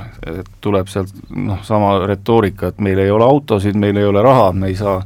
[0.64, 4.70] tuleb sealt noh, sama retoorika, et meil ei ole autosid, meil ei ole raha, me
[4.72, 5.02] ei saa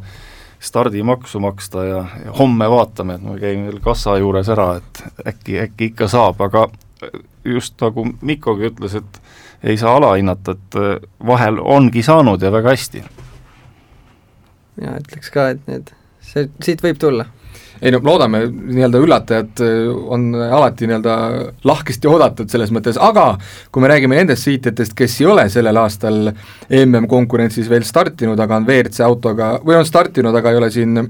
[0.61, 5.59] stardimaksu maksta ja, ja homme vaatame, et ma käin veel kassa juures ära, et äkki,
[5.67, 6.67] äkki ikka saab, aga
[7.45, 9.21] just nagu Mikkogi ütles, et
[9.67, 13.05] ei saa alahinnata, et äh, vahel ongi saanud ja väga hästi.
[14.77, 17.31] mina ütleks ka, et need, see, siit võib tulla
[17.83, 21.17] ei no loodame, nii-öelda üllatajad äh, on alati nii-öelda
[21.69, 23.33] lahkesti oodatud selles mõttes, aga
[23.73, 26.31] kui me räägime nendest sõitjatest, kes ei ole sellel aastal
[26.83, 31.03] MM-konkurentsis veel startinud, aga on WRC autoga, või on startinud, aga ei ole siin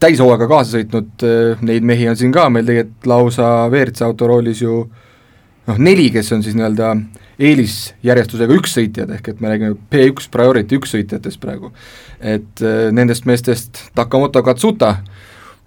[0.00, 4.62] täishooaega kaasa sõitnud, äh, neid mehi on siin ka meil tegelikult lausa WRC auto roolis
[4.62, 6.94] ju noh, neli, kes on siis nii-öelda
[7.40, 11.72] eelisjärjestusega ükssõitjad, ehk et me räägime P1 priority ükssõitjatest praegu.
[12.20, 14.96] et äh, nendest meestest Takamoto Katsuta,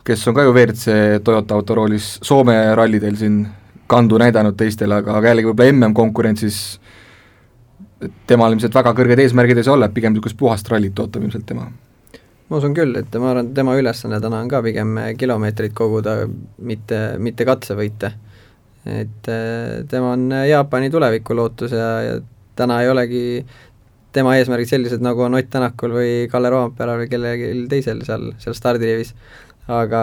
[0.03, 3.43] kes on ka ju WRC Toyota autoroolis Soome rallidel siin
[3.87, 6.59] kandu näidanud teistele, aga, aga jällegi võib-olla MM-konkurentsis
[8.27, 11.45] temal ilmselt väga kõrged eesmärgid ei saa olla, et pigem niisugust puhast rallit ootab ilmselt
[11.47, 11.69] tema.
[12.49, 16.17] ma usun küll, et ma arvan, et tema ülesanne täna on ka pigem kilomeetreid koguda,
[16.57, 18.13] mitte, mitte katsevõite.
[18.85, 22.17] et äh, tema on Jaapani tuleviku lootus ja, ja
[22.55, 23.23] täna ei olegi
[24.13, 28.53] tema eesmärgid sellised, nagu on Ott Tänakul või Kalle Roomperal või kellelgi teisel seal, seal
[28.57, 29.15] stardirivis
[29.67, 30.01] aga,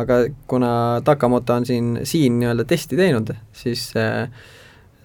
[0.00, 0.70] aga kuna
[1.04, 3.90] Takamoto on siin, siin nii-öelda testi teinud, siis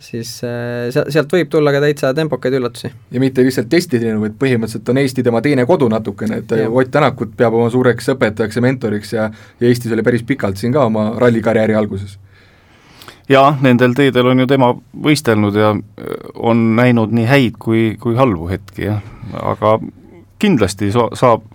[0.06, 2.92] siis seal, sealt võib tulla ka täitsa tempokaid üllatusi.
[3.12, 6.68] ja mitte lihtsalt testi teinud, vaid põhimõtteliselt on Eesti tema teine kodu natukene, et ja.
[6.70, 10.76] Ott Tänakut peab oma suureks õpetajaks ja mentoriks ja ja Eestis oli päris pikalt siin
[10.76, 12.20] ka oma rallikarjääri alguses
[13.30, 14.72] jaa, nendel teedel on ju tema
[15.08, 15.74] võistelnud ja
[16.36, 19.02] on näinud nii häid kui, kui halbu hetki, jah,
[19.42, 19.78] aga
[20.42, 21.48] kindlasti so-, saab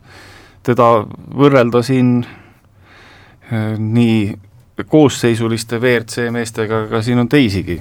[0.66, 0.90] teda
[1.36, 4.34] võrrelda siin äh, nii
[4.88, 7.76] koosseisuliste WRC meestega, aga siin on teisigi,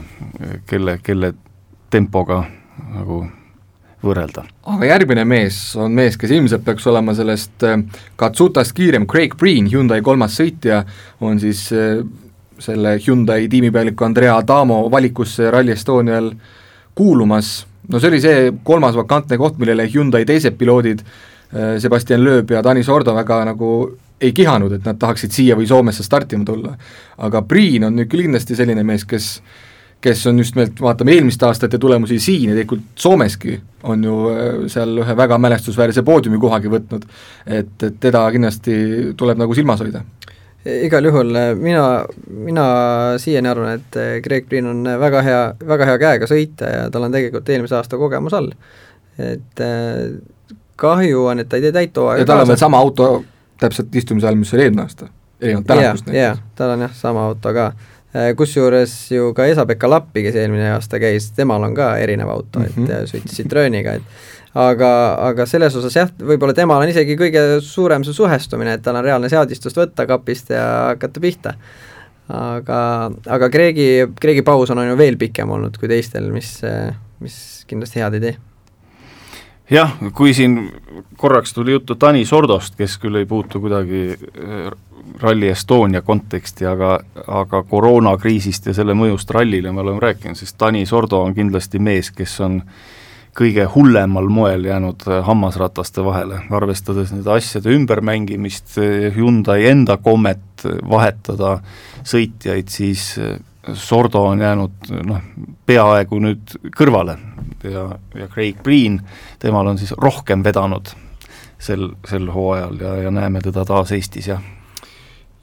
[0.68, 1.34] kelle, kelle
[1.92, 2.42] tempoga
[2.96, 3.22] nagu
[4.04, 4.44] võrrelda.
[4.74, 7.80] aga järgmine mees on mees, kes ilmselt peaks olema sellest äh,
[8.20, 10.84] Katsutast kiirem, Craig Breen, Hyundai kolmas sõitja,
[11.22, 12.04] on siis äh,
[12.60, 16.32] selle Hyundai tiimipealiku Andrea Adamo valikusse Rally Estonial
[16.96, 22.52] kuulumas, no see oli see kolmas vakantne koht, millele Hyundai teised piloodid Äh, Sebastian Loeb
[22.54, 23.70] ja Tanis Ordo väga nagu
[24.22, 26.76] ei kihanud, et nad tahaksid siia või Soomesse startima tulla.
[27.18, 29.40] aga Priin on nüüd küll kindlasti selline mees, kes
[30.02, 34.46] kes on just nimelt, vaatame eelmiste aastate tulemusi siin ja tegelikult Soomeski on ju äh,
[34.72, 37.04] seal ühe väga mälestusväärse poodiumi kohagi võtnud,
[37.46, 38.78] et, et teda kindlasti
[39.20, 40.06] tuleb nagu silmas hoida
[40.88, 41.84] igal juhul äh, mina,
[42.30, 42.66] mina
[43.20, 47.16] siiani arvan, et Greg Priin on väga hea, väga hea käega sõita ja tal on
[47.16, 48.52] tegelikult eelmise aasta kogemus all.
[49.20, 49.64] et
[50.80, 53.12] kahju on, et ta ei tee täit hooaega ja tal on veel sama auto
[53.60, 55.10] täpselt istumise all, mis oli eelmine aasta,
[55.42, 56.24] erinevalt tänavust näiteks.
[56.24, 57.72] jah, tal on jah, sama auto ka.
[58.10, 62.60] Äh, kusjuures ju ka Esa-Pekka Lappi, kes eelmine aasta käis, temal on ka erinev auto
[62.60, 62.88] mm, -hmm.
[62.90, 63.10] et mhm.
[63.12, 64.90] sõitis Citrooniga, et aga,
[65.28, 69.06] aga selles osas jah, võib-olla temal on isegi kõige suurem see suhestumine, et tal on
[69.06, 71.54] reaalne seadistust võtta kapist ja hakata pihta.
[72.30, 76.62] aga, aga Kreegi, Kreegi paus on ju veel pikem olnud kui teistel, mis,
[77.20, 78.38] mis kindlasti head ei tee
[79.72, 80.60] jah, kui siin
[81.18, 84.70] korraks tuli juttu Tanis Ordost, kes küll ei puutu kuidagi äh,
[85.22, 90.94] Rally Estonia konteksti, aga, aga koroonakriisist ja selle mõjust rallile me oleme rääkinud, siis Tanis
[90.94, 92.62] Ordo on kindlasti mees, kes on
[93.40, 100.66] kõige hullemal moel jäänud äh, hammasrataste vahele, arvestades nende asjade ümbermängimist, äh, Hyundai enda kommet
[100.90, 101.60] vahetada
[102.04, 103.14] sõitjaid, siis
[103.74, 105.20] Sordo on jäänud noh,
[105.68, 107.18] peaaegu nüüd kõrvale
[107.64, 109.02] ja, ja Craig Green,
[109.40, 110.94] temal on siis rohkem vedanud
[111.60, 114.42] sel, sel hooajal ja, ja näeme teda taas Eestis, jah.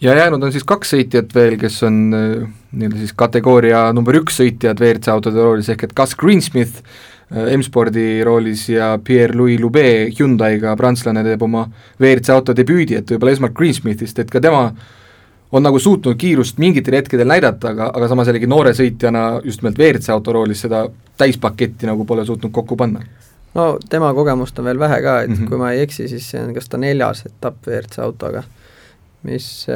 [0.01, 4.41] ja jäänud on siis kaks sõitjat veel, kes on äh, nii-öelda siis kategooria number üks
[4.41, 10.77] sõitjad WRC autode roolis, ehk et Gus Greensmith äh, M-spordi roolis ja Pierre-Louis Loubet Hyundai'ga,
[10.81, 11.67] prantslane teeb oma
[12.01, 14.71] WRC auto debüüdi, et võib-olla esmalt Greensmithist, et ka tema
[15.53, 19.79] on nagu suutnud kiirust mingitel hetkedel näidata, aga, aga samas jällegi noore sõitjana just nimelt
[19.79, 20.87] WRC auto roolis seda
[21.19, 23.05] täispaketti nagu pole suutnud kokku panna.
[23.55, 25.49] no tema kogemust on veel vähe ka, et mm -hmm.
[25.49, 28.43] kui ma ei eksi, siis see on kas ta neljas etapp WRC autoga,
[29.23, 29.67] mis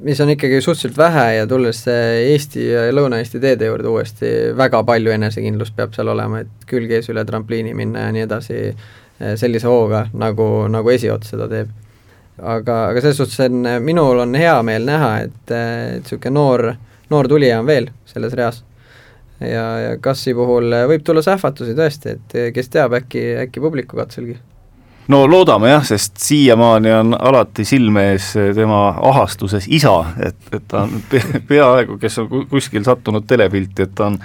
[0.00, 4.26] mis on ikkagi suhteliselt vähe ja tulles Eesti ja Lõuna-Eesti teede juurde uuesti,
[4.56, 8.76] väga palju enesekindlust peab seal olema, et külg ees üle trampliini minna ja nii edasi,
[9.36, 11.68] sellise hooga, nagu, nagu esiots seda teeb
[12.42, 15.52] aga, aga selles suhtes on, minul on hea meel näha, et,
[15.98, 16.70] niisugune noor,
[17.10, 18.64] noor tulija on veel selles reas.
[19.40, 24.38] ja, ja Kassi puhul võib tulla sähvatusi tõesti, et kes teab, äkki, äkki publiku katselgi
[25.12, 29.94] no loodame jah, sest siiamaani on alati silme ees tema ahastuses isa,
[30.24, 34.18] et, et ta on pe peaaegu, kes on kuskil sattunud telepilti, et ta on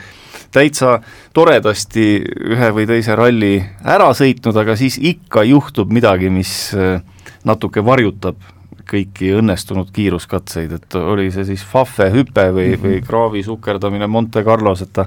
[0.54, 0.98] täitsa
[1.36, 2.08] toredasti
[2.56, 7.02] ühe või teise ralli ära sõitnud, aga siis ikka juhtub midagi, mis äh,
[7.46, 8.42] natuke varjutab
[8.90, 12.84] kõiki õnnestunud kiiruskatseid, et oli see siis Fafe hüpe või mm, -hmm.
[12.86, 15.06] või kraavi sukerdamine Monte Carlos, et ta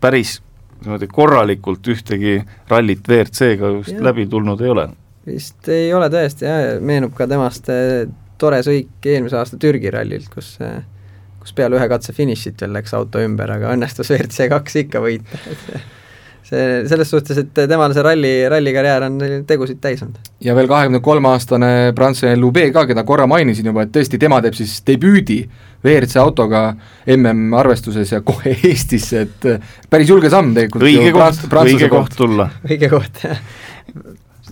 [0.00, 0.38] päris
[0.84, 2.38] niimoodi korralikult ühtegi
[2.68, 4.02] rallit WRC-ga just ja.
[4.04, 4.88] läbi tulnud ei ole.
[5.26, 10.28] vist ei ole tõesti jah, meenub ka temast eh, tore sõik eelmise aasta Türgi rallilt,
[10.32, 10.82] kus eh,
[11.40, 15.40] kus peale ühe katse finišit veel läks auto ümber, aga õnnestus WRC kaks ikka võita
[16.44, 20.32] see selles suhtes, et temal see ralli, rallikarjäär on tegusid täis olnud.
[20.44, 24.40] ja veel kahekümne kolme aastane Prantsuse Lube ka, keda korra mainisin juba, et tõesti, tema
[24.44, 25.40] teeb siis debüüdi
[25.84, 26.64] WRC autoga
[27.16, 29.48] MM-arvestuses ja kohe Eestisse, et
[29.90, 30.88] päris julge samm tegelikult.
[30.88, 32.50] õige koht, õige koht tulla.
[32.68, 33.40] õige koht, jah.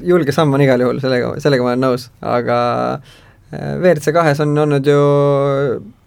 [0.03, 2.63] julge samm on igal juhul, sellega, sellega ma olen nõus, aga
[2.97, 3.19] äh,
[3.53, 5.01] WRC kahes on olnud ju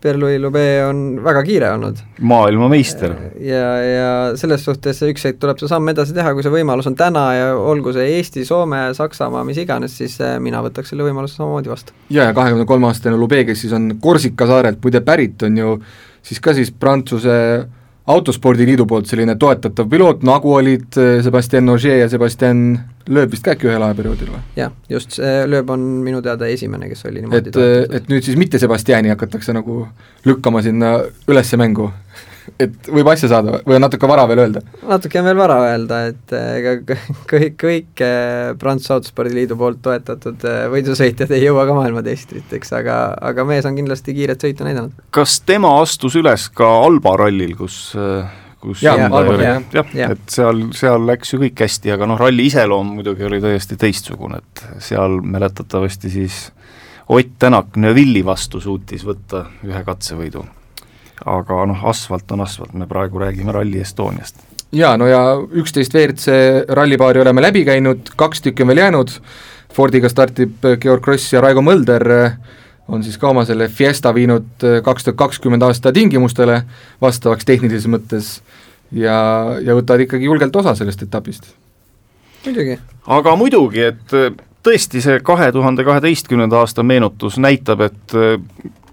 [0.01, 1.99] Pierre-Louis Lube on väga kiire olnud.
[2.21, 3.13] maailmameister.
[3.41, 6.97] ja, ja selles suhtes üks hetk tuleb see samm edasi teha, kui see võimalus on
[6.97, 11.37] täna ja olgu see Eesti, Soome, Saksamaa, mis iganes, siis äh, mina võtaks selle võimaluse
[11.37, 11.93] samamoodi vastu.
[12.09, 15.79] ja, ja kahekümne kolme aastane Lube, kes siis on Korsika saarelt muide pärit, on ju
[16.25, 17.37] siis ka siis Prantsuse
[18.07, 22.67] autospordiliidu poolt selline toetatav piloot, nagu olid äh, Sebastian Ogier ja Sebastian
[23.09, 24.41] Loeb vist ka äkki ühel ajaperioodil või?
[24.57, 25.17] jah, just,
[25.49, 29.13] Loeb on minu teada esimene, kes oli niimoodi et, äh, et nüüd siis mitte Sebastiani
[29.13, 29.83] hakatakse nagu
[30.25, 31.89] lükkama sinna ülesse mängu
[32.61, 34.61] et võib asja saada või on natuke vara veel öelda?
[34.85, 36.75] natuke on veel vara öelda, et eh, ega
[37.31, 42.99] kõik, kõik eh, Prantsuse Autospordiliidu poolt toetatud eh, võidusõitjad ei jõua ka maailmateistriteks, aga,
[43.31, 44.95] aga mees on kindlasti kiiret sõitu näidanud.
[45.15, 47.93] kas tema astus üles ka Alba rallil, kus
[48.65, 52.95] kus jah, jah, jah, et seal, seal läks ju kõik hästi, aga noh, ralli iseloom
[52.97, 56.43] muidugi oli täiesti teistsugune, et seal mäletatavasti siis
[57.05, 60.41] Ott Tänak Neuvilli vastu suutis võtta ühe katsevõidu
[61.25, 64.41] aga noh, asfalt on asfalt, me praegu räägime Rally Estoniast.
[64.75, 66.27] jaa, no ja üksteist WRC
[66.75, 69.19] rallipaari oleme läbi käinud, kaks tükki on veel jäänud,
[69.75, 72.05] Fordiga startib Georg Kross ja Raigo Mölder,
[72.87, 76.61] on siis ka oma selle Fiesta viinud kaks tuhat kakskümmend aasta tingimustele
[77.01, 78.29] vastavaks tehnilises mõttes
[78.91, 79.17] ja,
[79.61, 81.49] ja võtavad ikkagi julgelt osa sellest etapist.
[82.45, 82.79] muidugi.
[83.07, 84.17] aga muidugi, et
[84.65, 88.15] tõesti, see kahe tuhande kaheteistkümnenda aasta meenutus näitab, et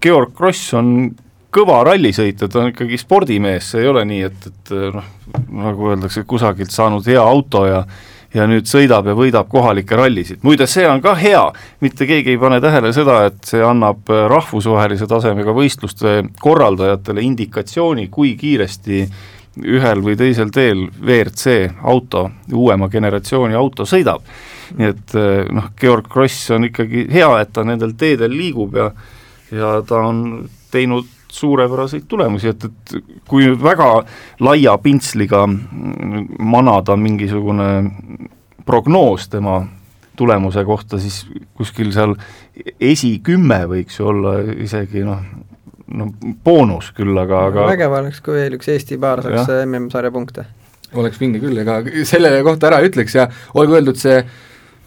[0.01, 1.13] Georg Kross on
[1.53, 5.11] kõva rallisõitja, ta on ikkagi spordimees, see ei ole nii, et, et noh,
[5.63, 7.85] nagu öeldakse, kusagilt saanud hea auto ja
[8.33, 11.43] ja nüüd sõidab ja võidab kohalikke rallisid, muide see on ka hea,
[11.85, 18.33] mitte keegi ei pane tähele seda, et see annab rahvusvahelise tasemega võistluste korraldajatele indikatsiooni, kui
[18.39, 19.03] kiiresti
[19.69, 22.25] ühel või teisel teel WRC auto,
[22.57, 24.25] uuema generatsiooni auto sõidab.
[24.77, 25.13] nii et
[25.53, 28.89] noh, Georg Kross on ikkagi hea, et ta nendel teedel liigub ja
[29.53, 33.89] ja ta on teinud suurepäraseid tulemusi, et, et kui nüüd väga
[34.43, 35.45] laia pintsliga
[36.39, 37.69] manada mingisugune
[38.65, 39.63] prognoos tema
[40.15, 41.23] tulemuse kohta, siis
[41.57, 42.13] kuskil seal
[42.79, 45.23] esikümme võiks ju olla isegi noh,
[45.97, 46.09] no
[46.45, 50.45] boonus küll, aga, aga vägev oleks, kui veel üks Eesti paar saaks MM-sarja punkte.
[50.93, 54.21] oleks vinge küll, ega selle kohta ära ei ütleks ja olgu öeldud, see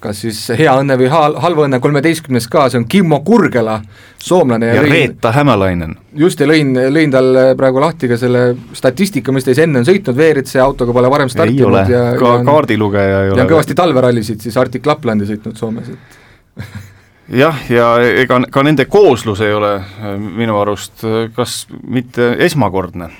[0.06, 3.80] kas siis hea õnne või hal-, halva õnne kolmeteistkümnes ka, see on Kimmo Kurgela,
[4.22, 5.96] soomlane ja, ja Reeta Hämälainen.
[6.16, 9.88] just, ja lõin, lõin tal praegu lahti ka selle statistika, mis ta siis enne on
[9.88, 13.40] sõitnud, WRC autoga pole varem startinud ja ka ja kaardilugeja ei ole.
[13.40, 16.22] ja on kõvasti talverallisid siis Arctic Laplandi sõitnud Soomes, et
[17.42, 17.88] jah, ja
[18.22, 23.10] ega ka nende kooslus ei ole äh, minu arust äh, kas mitte esmakordne,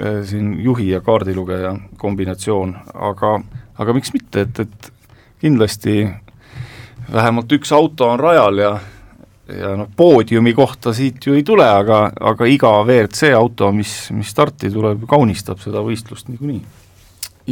[0.00, 3.36] äh, siin juhi ja kaardilugeja kombinatsioon, aga,
[3.78, 4.92] aga miks mitte, et, et
[5.42, 6.06] kindlasti
[7.12, 8.72] vähemalt üks auto on rajal ja
[9.58, 14.30] ja noh, poodiumi kohta siit ju ei tule, aga, aga iga WRC auto, mis, mis
[14.32, 16.62] starti tuleb, kaunistab seda võistlust niikuinii.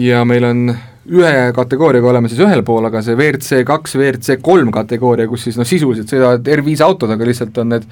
[0.07, 0.71] ja meil on
[1.11, 5.59] ühe kategooriaga oleme siis ühel pool, aga see WRC kaks, WRC kolm kategooria, kus siis
[5.59, 7.87] noh, sisuliselt sõidavad R5 autod, aga lihtsalt on need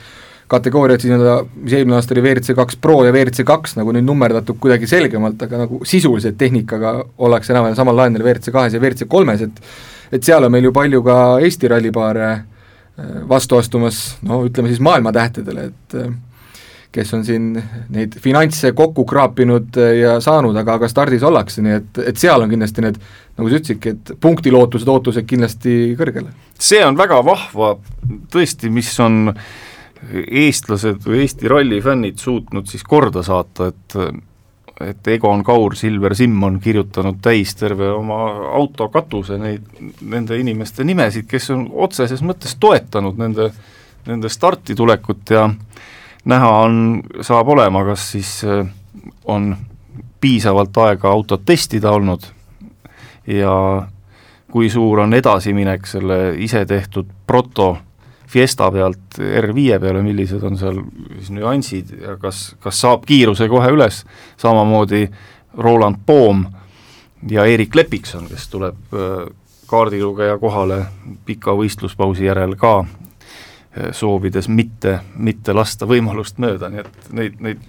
[0.49, 4.07] kategooriad siis nii-öelda, mis eelmine aasta oli WRC kaks Pro ja WRC kaks nagu nüüd
[4.07, 9.11] nummerdatud kuidagi selgemalt, aga nagu sisuliselt tehnikaga ollakse enam-vähem samal lainel WRC kahes ja WRC
[9.11, 9.61] kolmes, et
[10.13, 14.83] et seal on meil ju palju ka Eesti rallipaare äh, vastu astumas, no ütleme siis
[14.85, 16.11] maailmatähtedele, et äh,
[16.93, 17.51] kes on siin
[17.93, 22.45] neid finantse kokku kraapinud äh, ja saanud, aga, aga stardis ollakse, nii et, et seal
[22.45, 23.01] on kindlasti need,
[23.39, 26.33] nagu sa ütlesidki, et punktilootused, ootused kindlasti kõrgele.
[26.59, 27.75] see on väga vahva
[28.33, 29.35] tõesti, mis on
[30.09, 33.97] eestlased või Eesti rallifännid suutnud siis korda saata, et
[34.81, 38.19] et Egon Kaur, Silver Simm on kirjutanud täis terve oma
[38.55, 39.65] auto katuse neid,
[40.07, 43.51] nende inimeste nimesid, kes on otseses mõttes toetanud nende,
[44.07, 45.49] nende starti tulekut ja
[46.29, 48.67] näha on, saab olema, kas siis äh,
[49.25, 49.57] on
[50.21, 52.27] piisavalt aega autot testida olnud
[53.27, 53.53] ja
[54.51, 57.77] kui suur on edasiminek selle isetehtud proto
[58.29, 60.83] Fiesta pealt R5 peale, millised on seal
[61.17, 64.03] siis nüansid ja kas, kas saab kiiruse kohe üles,
[64.37, 65.07] samamoodi
[65.59, 66.45] Roland Poom
[67.31, 69.25] ja Erik Lepikson, kes tuleb äh,
[69.69, 70.83] kaardilugeja kohale
[71.25, 77.65] pika võistluspausi järel ka äh, soovides mitte, mitte lasta võimalust mööda, nii et neid, neid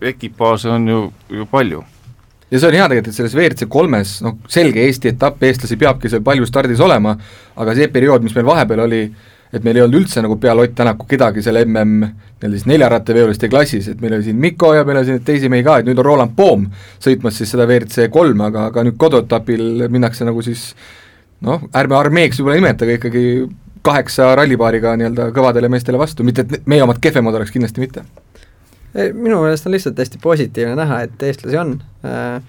[0.00, 1.84] ekipaaže on ju, ju palju.
[2.50, 6.10] Ja see on hea tegelikult, et selles WRC kolmes noh, selge Eesti etapp, eestlasi peabki
[6.12, 7.16] seal palju stardis olema,
[7.58, 9.00] aga see periood, mis meil vahepeal oli,
[9.52, 13.48] et meil ei olnud üldse nagu peale Ott Tänaku kedagi seal MM nii-öelda siis neljarattaveoliste
[13.52, 16.00] klassis, et meil oli siin Mikko ja meil oli siin teisi mehi ka, et nüüd
[16.02, 16.66] on Roland Poom
[17.02, 20.68] sõitmas siis seda WRC kolme, aga, aga nüüd koduetapil minnakse nagu siis
[21.46, 23.24] noh, ärme armeeks võib-olla nimeta, aga ikkagi
[23.86, 28.04] kaheksa rallipaariga nii-öelda kõvadele meestele vastu, mitte et meie omad kehvemad oleks, kindlasti mitte
[28.96, 31.74] minu meelest on lihtsalt hästi positiivne näha, et eestlasi on.
[32.06, 32.40] Äh,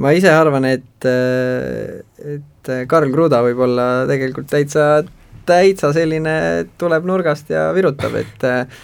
[0.00, 2.00] ma ise arvan, et, äh,
[2.36, 5.02] et Karl Kruda võib olla tegelikult täitsa,
[5.48, 6.34] täitsa selline,
[6.80, 8.82] tuleb nurgast ja virutab, et äh,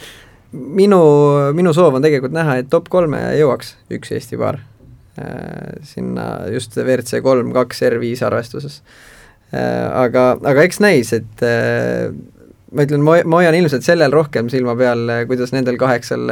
[0.53, 1.01] minu,
[1.57, 4.63] minu soov on tegelikult näha, et top kolme jõuaks üks Eesti paar
[5.81, 8.83] sinna just WRC kolm, kaks, R5 arvestuses.
[9.57, 15.09] aga, aga eks näis, et ma ütlen, ma, ma hoian ilmselt sellel rohkem silma peal,
[15.31, 16.29] kuidas nendel kaheksal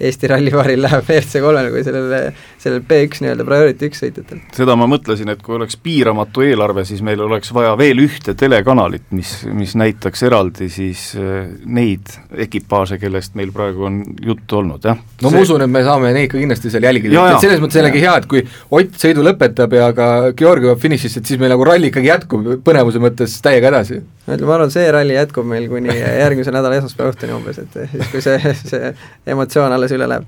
[0.00, 2.20] Eesti rallipaaril läheb WRC kolmele kui sellele,
[2.62, 4.40] sellel B1 nii-öelda priority üks sõitjatel.
[4.56, 9.06] seda ma mõtlesin, et kui oleks piiramatu eelarve, siis meil oleks vaja veel ühte telekanalit,
[9.14, 12.10] mis, mis näitaks eraldi siis äh, neid
[12.46, 14.98] ekipaaže, kellest meil praegu on juttu olnud, jah.
[14.98, 15.36] no See...
[15.36, 18.16] ma usun, et me saame neid ka kindlasti seal jälgida, et selles mõttes jällegi hea,
[18.18, 21.90] et kui Ott sõidu lõpetab ja ka Georgi jõuab finišisse, et siis meil nagu ralli
[21.90, 24.00] ikkagi jätkub põnevuse mõttes täiega edasi.
[24.26, 27.76] ma ütlen, ma arvan, see ralli jätkub meil kuni järgmise nädala esmaspäeva õhtuni umbes, et
[27.92, 28.92] siis kui see, see
[29.34, 30.24] emotsioon alles üle läheb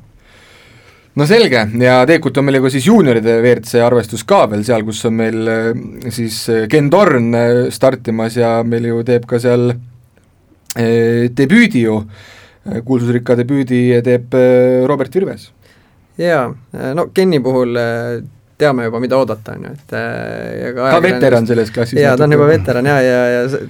[1.16, 4.84] no selge, ja tegelikult on meil ju ka siis juunioride WRC arvestus ka veel seal,
[4.86, 5.68] kus on meil äh,
[6.12, 9.70] siis äh, Ken Torn äh, startimas ja meil ju teeb ka seal
[10.76, 11.94] debüüdi ju,
[12.84, 14.34] kuulsusrikka debüüdi teeb
[14.84, 15.46] Robert Virves.
[16.20, 16.50] jaa,
[16.92, 17.78] no Kenni puhul
[18.60, 21.96] teame juba, mida oodata, on ju, et ja ka ka veteran selles klassis.
[21.96, 23.62] jaa, ta on juba veteran ja, ja, ja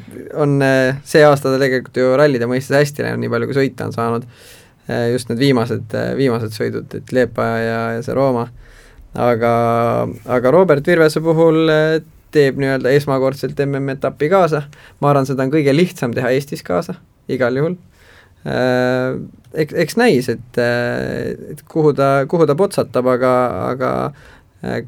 [0.43, 0.59] on
[1.07, 4.26] see aasta ta tegelikult ju rallide mõistes hästi läinud, nii palju kui sõita on saanud
[5.12, 8.47] just need viimased, äh, viimased sõidud, et Leepa ja, ja see Rooma,
[9.14, 9.55] aga,
[10.37, 11.99] aga Robert Virvese puhul äh,
[12.34, 14.66] teeb nii-öelda esmakordselt MM-etappi kaasa,
[15.01, 16.99] ma arvan, seda on kõige lihtsam teha Eestis kaasa,
[17.32, 17.76] igal juhul,
[18.47, 23.32] eks, eks näis, et, et kuhu ta, kuhu ta potsatab, aga,
[23.72, 23.93] aga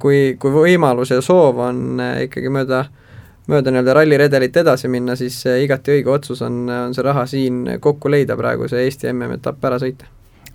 [0.03, 3.08] kui, kui võimalus ja soov on ikkagi mööda äh,
[3.49, 8.11] mööda nii-öelda ralliredelit edasi minna, siis igati õige otsus on, on see raha siin kokku
[8.13, 10.09] leida praegu, see Eesti MM-etapp ära sõita.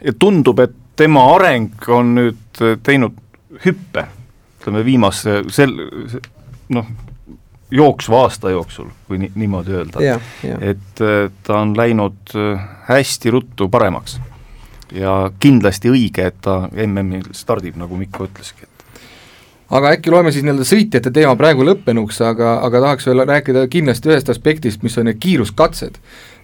[0.03, 3.17] ja tundub, et tema areng on nüüd teinud
[3.65, 4.05] hüppe,
[4.61, 5.77] ütleme viimase sel-,
[6.73, 6.91] noh,
[7.73, 10.19] jooksva aasta jooksul, kui ni-, niimoodi öelda.
[10.43, 14.19] et äh, ta on läinud äh, hästi ruttu paremaks.
[14.91, 18.67] ja kindlasti õige, et ta MM-il stardib, nagu Mikko ütleski,
[19.71, 24.11] aga äkki loeme siis nii-öelda sõitjate teema praegu lõppenuks, aga, aga tahaks veel rääkida kindlasti
[24.11, 25.97] ühest aspektist, mis on need kiiruskatsed,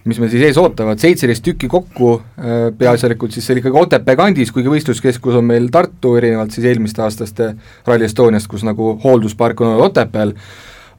[0.08, 4.52] mis meil siis ees ootavad, seitseteist tükki kokku, äh, peaasjalikult siis seal ikkagi Otepää kandis,
[4.54, 7.52] kuigi võistluskeskus on meil Tartu, erinevalt siis eelmiste aastaste
[7.86, 10.34] Rally Estoniast, kus nagu hoolduspark on olnud Otepääl,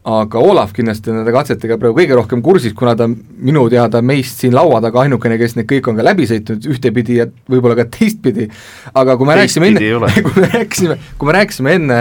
[0.02, 4.40] aga Olav kindlasti on nende katsetega praegu kõige rohkem kursis, kuna ta minu teada meist
[4.42, 7.86] siin laua taga ainukene, kes need kõik on ka läbi sõitnud ühtepidi ja võib-olla ka
[8.00, 8.48] teistpidi,
[8.98, 12.00] aga kui me rääkisime enne, kui me rääkisime, kui me rääkisime enne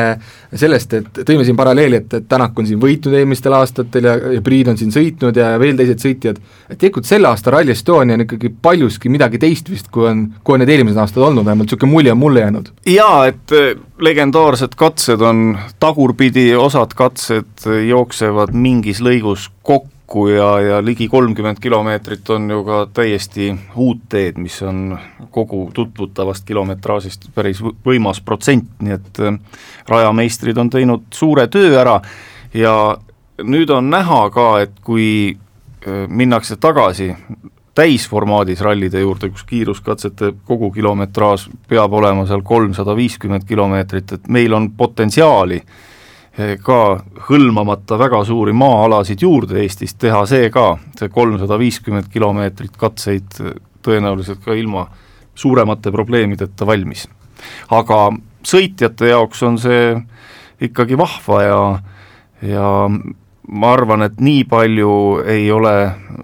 [0.57, 4.40] sellest, et tõime siin paralleeli, et, et Tänak on siin võitnud eelmistel aastatel ja, ja
[4.44, 6.40] Priit on siin sõitnud ja veel teised sõitjad,
[6.70, 10.57] et tegelikult selle aasta Rally Estonia on ikkagi paljuski midagi teist vist, kui on, kui
[10.57, 12.72] on need eelmised aastad olnud, vähemalt niisugune mulje on mulle jäänud.
[12.88, 13.57] jaa, et
[14.01, 22.30] legendaarsed katsed on tagurpidi, osad katsed jooksevad mingis lõigus kokku ja, ja ligi kolmkümmend kilomeetrit
[22.34, 24.97] on ju ka täiesti uut teed, mis on
[25.30, 29.38] kogu tutvutavast kilometraažist päris võimas protsent, nii et äh,
[29.91, 32.01] rajameistrid on teinud suure töö ära.
[32.55, 32.74] Ja
[33.43, 37.12] nüüd on näha ka, et kui äh, minnakse tagasi
[37.74, 44.70] täisformaadis rallide juurde, kus kiiruskatsete kogukilometraaž peab olema seal kolmsada viiskümmend kilomeetrit, et meil on
[44.76, 45.88] potentsiaali eh,
[46.62, 46.81] ka
[47.28, 53.57] hõlmamata väga suuri maa-alasid juurde Eestis teha see ka, see kolmsada viiskümmend kilomeetrit katseid eh,
[53.83, 54.87] tõenäoliselt ka ilma
[55.35, 57.09] suuremate probleemideta valmis.
[57.70, 58.11] aga
[58.47, 59.97] sõitjate jaoks on see
[60.61, 61.61] ikkagi vahva ja
[62.43, 62.89] ja
[63.51, 64.93] ma arvan, et nii palju
[65.26, 65.74] ei ole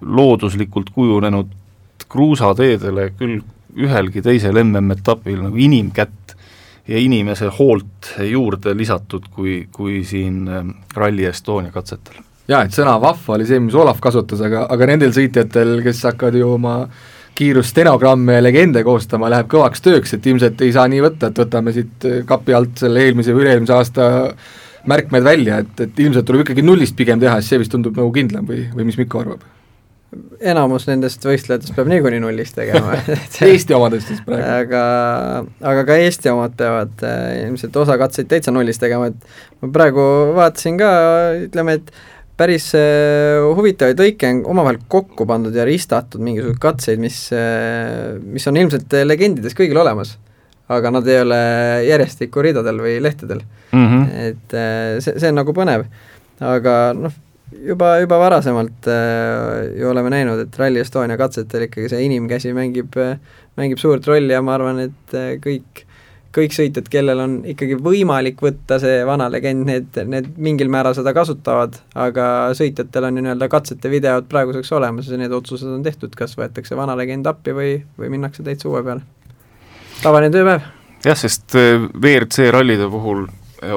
[0.01, 1.51] looduslikult kujunenud
[2.09, 3.41] kruusateedele küll
[3.77, 6.26] ühelgi teisel MM-etapil nagu inimkätt
[6.89, 12.23] ja inimese hoolt juurde lisatud, kui, kui siin ähm, Rally Estonia katsetel.
[12.49, 16.39] jaa, et sõna vahva oli see, mis Olav kasutas, aga, aga nendel sõitjatel, kes hakkavad
[16.39, 16.77] ju oma
[17.37, 21.75] kiirusstenogramme ja legende koostama, läheb kõvaks tööks, et ilmselt ei saa nii võtta, et võtame
[21.77, 24.07] siit kapi alt selle eelmise või üle-eelmise aasta
[24.89, 28.15] märkmed välja, et, et ilmselt tuleb ikkagi nullist pigem teha, siis see vist tundub nagu
[28.15, 29.45] kindlam või, või mis Mikko arvab?
[30.53, 32.97] Enamus nendest võistlejatest peab niikuinii nullist tegema
[33.51, 34.49] Eesti omadest siis praegu.
[34.63, 34.83] aga,
[35.73, 40.05] aga ka Eesti omad peavad äh, ilmselt osa katseid täitsa nullist tegema, et ma praegu
[40.37, 40.93] vaatasin ka,
[41.47, 41.91] ütleme, et
[42.37, 48.47] päris äh, huvitavaid lõike on omavahel kokku pandud ja ristatud mingisuguseid katseid, mis äh,, mis
[48.51, 50.17] on ilmselt legendides kõigil olemas.
[50.69, 51.37] aga nad ei ole
[51.87, 53.85] järjestikku ridadel või lehtedel mm.
[53.87, 54.09] -hmm.
[54.33, 54.57] et
[55.05, 55.87] see, see on nagu põnev.
[56.43, 57.15] aga noh,
[57.65, 62.97] juba, juba varasemalt äh, ju oleme näinud, et Rally Estonia katsetel ikkagi see inimkäsi mängib
[63.01, 63.19] äh,,
[63.57, 65.85] mängib suurt rolli ja ma arvan, et äh, kõik,
[66.37, 71.15] kõik sõitjad, kellel on ikkagi võimalik võtta see vana legend, need, need mingil määral seda
[71.17, 72.29] kasutavad, aga
[72.59, 76.79] sõitjatel on ju nii-öelda katsete videod praeguseks olemas ja need otsused on tehtud, kas võetakse
[76.79, 79.07] vana legend appi või, või minnakse täitsa uue peale.
[80.03, 80.71] tavaline tööpäev.
[81.07, 83.27] jah, sest äh, WRC rallide puhul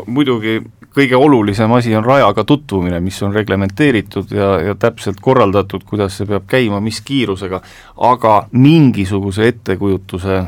[0.08, 0.60] muidugi
[1.00, 6.30] kõige olulisem asi on rajaga tutvumine, mis on reglementeeritud ja, ja täpselt korraldatud, kuidas see
[6.30, 7.62] peab käima, mis kiirusega,
[8.10, 10.47] aga mingisuguse ettekujutuse äh,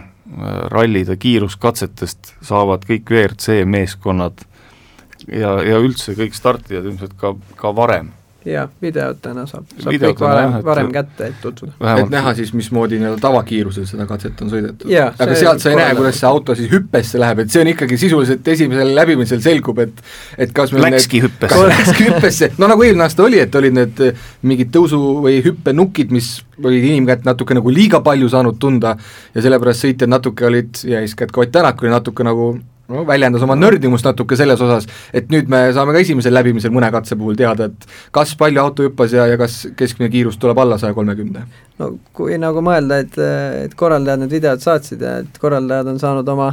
[0.74, 4.46] rallide kiiruskatsetest saavad kõik WRC meeskonnad
[5.28, 8.12] ja, ja üldse kõik startijad ilmselt ka, ka varem
[8.46, 11.74] jaa, videotena saab, saab Videotena, kõik varem, varem kätte, et tutvuda.
[12.02, 14.90] et näha siis, mismoodi nii-öelda tavakiirusel seda katset on sõidetud.
[14.92, 18.00] aga sealt sa ei näe, kuidas see auto siis hüppesse läheb, et see on ikkagi
[18.02, 20.02] sisuliselt esimesel läbimisel selgub, et
[20.38, 21.68] et kas meil Läkski need, hüppesse.
[21.74, 26.12] Läkski hüppesse, no nagu eelmine aasta oli, et olid need eh, mingid tõusu- või hüppenukid,
[26.16, 26.34] mis
[26.64, 28.96] olid inimkätt natuke nagu liiga palju saanud tunda
[29.36, 32.54] ja sellepärast sõitjad natuke olid ja eeskätt ka Ott Tänak oli natuke nagu
[32.92, 36.92] no väljendas oma nördimust natuke selles osas, et nüüd me saame ka esimesel läbimisel mõne
[36.94, 40.80] katse puhul teada, et kas palju auto hüppas ja, ja kas keskmine kiirus tuleb alla
[40.82, 41.46] saja kolmekümne.
[41.82, 43.20] no kui nagu mõelda, et,
[43.66, 46.52] et korraldajad need videod saatsid ja et korraldajad on saanud oma,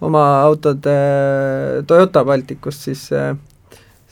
[0.00, 3.34] oma autod äh, Toyota Balticust, siis äh,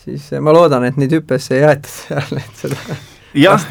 [0.05, 3.01] siis ma loodan, et neid hüppesse ei aeta seal, et seda
[3.35, 3.67] jah,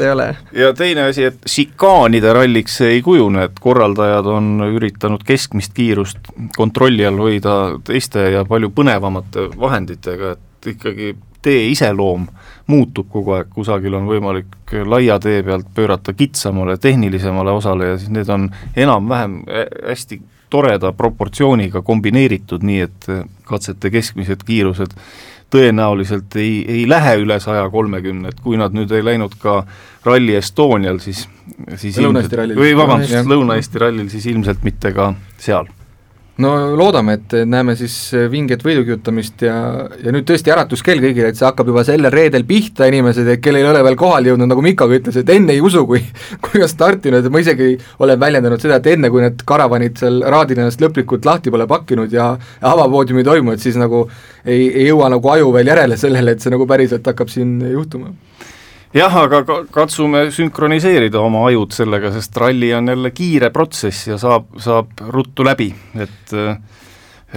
[0.53, 7.05] ja teine asi, et šikaanide ralliks ei kujune, et korraldajad on üritanud keskmist kiirust kontrolli
[7.05, 7.55] all hoida
[7.86, 12.28] teiste ja palju põnevamate vahenditega, et ikkagi tee iseloom
[12.70, 18.12] muutub kogu aeg, kusagil on võimalik laia tee pealt pöörata kitsamale, tehnilisemale osale ja siis
[18.14, 19.39] need on enam-vähem
[19.88, 23.10] hästi toreda proportsiooniga kombineeritud, nii et
[23.49, 24.95] katsete keskmised kiirused
[25.54, 29.64] tõenäoliselt ei, ei lähe üle saja kolmekümne, et kui nad nüüd ei läinud ka
[30.06, 31.26] Rally Estonial, siis
[31.76, 32.60] siis Lõuna-Eesti rallil.
[32.60, 35.70] või vabandust, Lõuna-Eesti rallil, siis ilmselt mitte ka seal
[36.40, 37.96] no loodame, et näeme siis
[38.32, 39.56] vinget võidukihutamist ja,
[40.00, 43.70] ja nüüd tõesti äratuskell kõigile, et see hakkab juba sellel reedel pihta, inimesed, kellel ei
[43.72, 46.02] ole veel kohale jõudnud, nagu Miko ka ütles, et enne ei usu, kui
[46.46, 47.74] kui on startinud, ma isegi
[48.04, 52.16] olen väljendanud seda, et enne, kui need karavanid seal raadil ennast lõplikult lahti pole pakkinud
[52.16, 52.32] ja,
[52.62, 54.06] ja avapoodium ei toimu, et siis nagu
[54.46, 58.14] ei, ei jõua nagu aju veel järele sellele, et see nagu päriselt hakkab siin juhtuma
[58.94, 64.50] jah, aga katsume sünkroniseerida oma ajud sellega, sest ralli on jälle kiire protsess ja saab,
[64.62, 65.70] saab ruttu läbi,
[66.00, 66.58] et äh,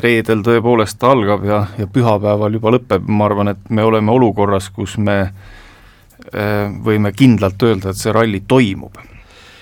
[0.02, 4.96] reedel tõepoolest algab ja, ja pühapäeval juba lõpeb, ma arvan, et me oleme olukorras, kus
[4.98, 9.00] me äh, võime kindlalt öelda, et see ralli toimub.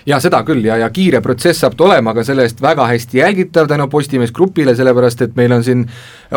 [0.09, 0.62] Jaa, seda küll.
[0.64, 4.32] Ja, ja kiire protsess saab ta olema, aga selle eest väga hästi jälgitav tänu Postimees
[4.32, 5.84] Grupile, sellepärast et meil on siin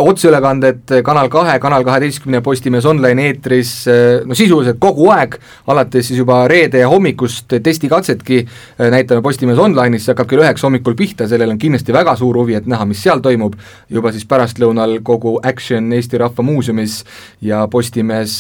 [0.01, 3.73] otseülekanded Kanal kahe, Kanal kaheteistkümne Postimees online eetris
[4.25, 5.35] no sisuliselt kogu aeg,
[5.67, 8.39] alates siis juba reede hommikust testikatsetki
[8.79, 12.57] näitame Postimees Online'is, see hakkab kell üheksa hommikul pihta, sellel on kindlasti väga suur huvi,
[12.57, 13.55] et näha, mis seal toimub,
[13.93, 16.99] juba siis pärastlõunal kogu Action Eesti Rahva Muuseumis
[17.45, 18.39] ja Postimees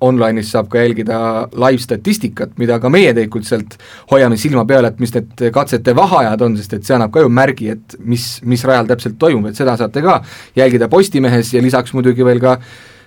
[0.00, 1.18] Online'is saab ka jälgida
[1.50, 3.76] live-statistikat, mida ka meie tegelikult sealt
[4.12, 7.32] hoiame silma peal, et mis need katsete vaheajad on, sest et see annab ka ju
[7.32, 10.20] märgi, et mis, mis rajal täpselt toimub, et seda saate ka
[10.58, 12.58] jälgida Postimehes ja lisaks muidugi veel ka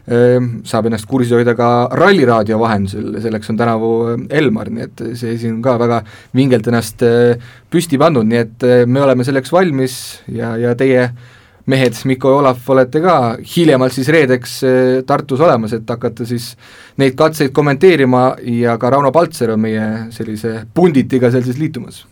[0.06, 3.90] saab ennast kursis hoida ka Ralliraadio vahendusel, selleks on tänavu
[4.30, 6.04] Elmar, nii et see siin ka väga
[6.38, 7.02] vingelt ennast
[7.74, 9.98] püsti pannud, nii et me oleme selleks valmis
[10.30, 11.08] ja, ja teie
[11.66, 13.18] mehed, Mikko ja Olav, olete ka
[13.56, 14.60] hiljemalt siis reedeks
[15.10, 16.52] Tartus olemas, et hakata siis
[17.02, 22.06] neid katseid kommenteerima ja ka Rauno Paltser on meie sellise punditiga seal siis liitumas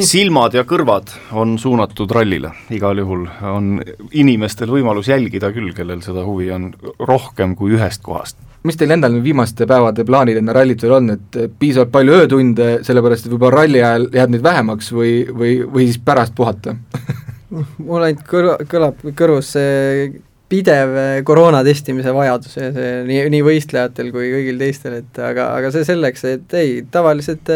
[0.00, 3.74] silmad ja kõrvad on suunatud rallile, igal juhul on
[4.12, 6.70] inimestel võimalus jälgida küll, kellel seda huvi on
[7.00, 8.36] rohkem kui ühest kohast.
[8.62, 13.26] mis teil endal viimaste päevade plaanid enne rallit veel on, et piisavalt palju öötunde, sellepärast
[13.26, 16.76] et võib-olla ralli ajal jääb neid vähemaks või, või, või siis pärast puhata?
[17.86, 20.12] Mul ainult kõr-, kõlab kõrvus see
[20.52, 20.94] pidev
[21.24, 25.84] koroona testimise vajadus ja see nii, nii võistlejatel kui kõigil teistel, et aga, aga see
[25.88, 27.48] selleks, et ei, tavalised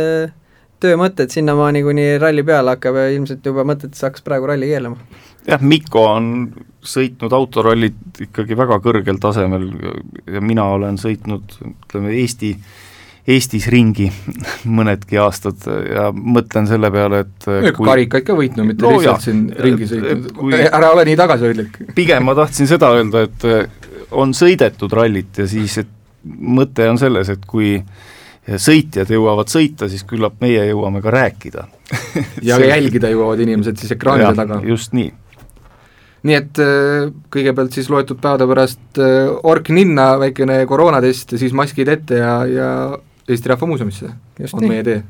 [0.87, 5.23] töömõtted sinnamaani, kuni ralli peale hakkab ja ilmselt juba mõtetes hakkas praegu ralli keelama.
[5.47, 6.33] jah, Mikko on
[6.87, 9.71] sõitnud autorallit ikkagi väga kõrgel tasemel
[10.33, 12.55] ja mina olen sõitnud, ütleme, Eesti
[13.27, 14.07] Eestis ringi
[14.79, 19.23] mõnedki aastad ja mõtlen selle peale, et kui karikaid ka võitnud, mitte no, lihtsalt jah,
[19.25, 21.81] siin ringi sõitnud kui..., ära ole nii tagasihoidlik.
[21.99, 25.91] pigem ma tahtsin seda öelda, et on sõidetud rallit ja siis, et
[26.27, 27.81] mõte on selles, et kui
[28.47, 31.67] sõitjad jõuavad sõita, siis küllap meie jõuame ka rääkida
[32.49, 34.61] ja ka jälgida jõuavad inimesed siis ekraanide taga.
[34.67, 35.13] just nii
[36.27, 41.55] nii et äh, kõigepealt siis loetud päevade pärast äh, ork ninna, väikene koroonatest ja siis
[41.57, 42.71] maskid ette ja, ja
[43.29, 44.71] Eesti Rahva Muuseumisse Just on nii.
[44.71, 45.03] meie tee.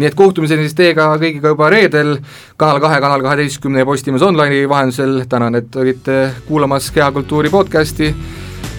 [0.00, 2.16] nii et kohtumiseni siis teiega kõigiga juba reedel,
[2.60, 8.14] Kanal kahe, Kanal kaheteistkümne ja Postimees Online'i vahendusel, tänan, et olite kuulamas Kehakultuuri podcasti,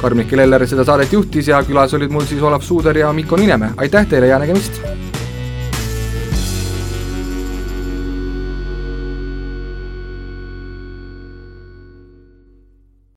[0.02, 3.78] Karm-Mihkel Eller seda saadet juhtis ja külas olid mul siis Olav Suuder ja Mikko Ninemäe,
[3.78, 4.82] aitäh teile ja nägemist!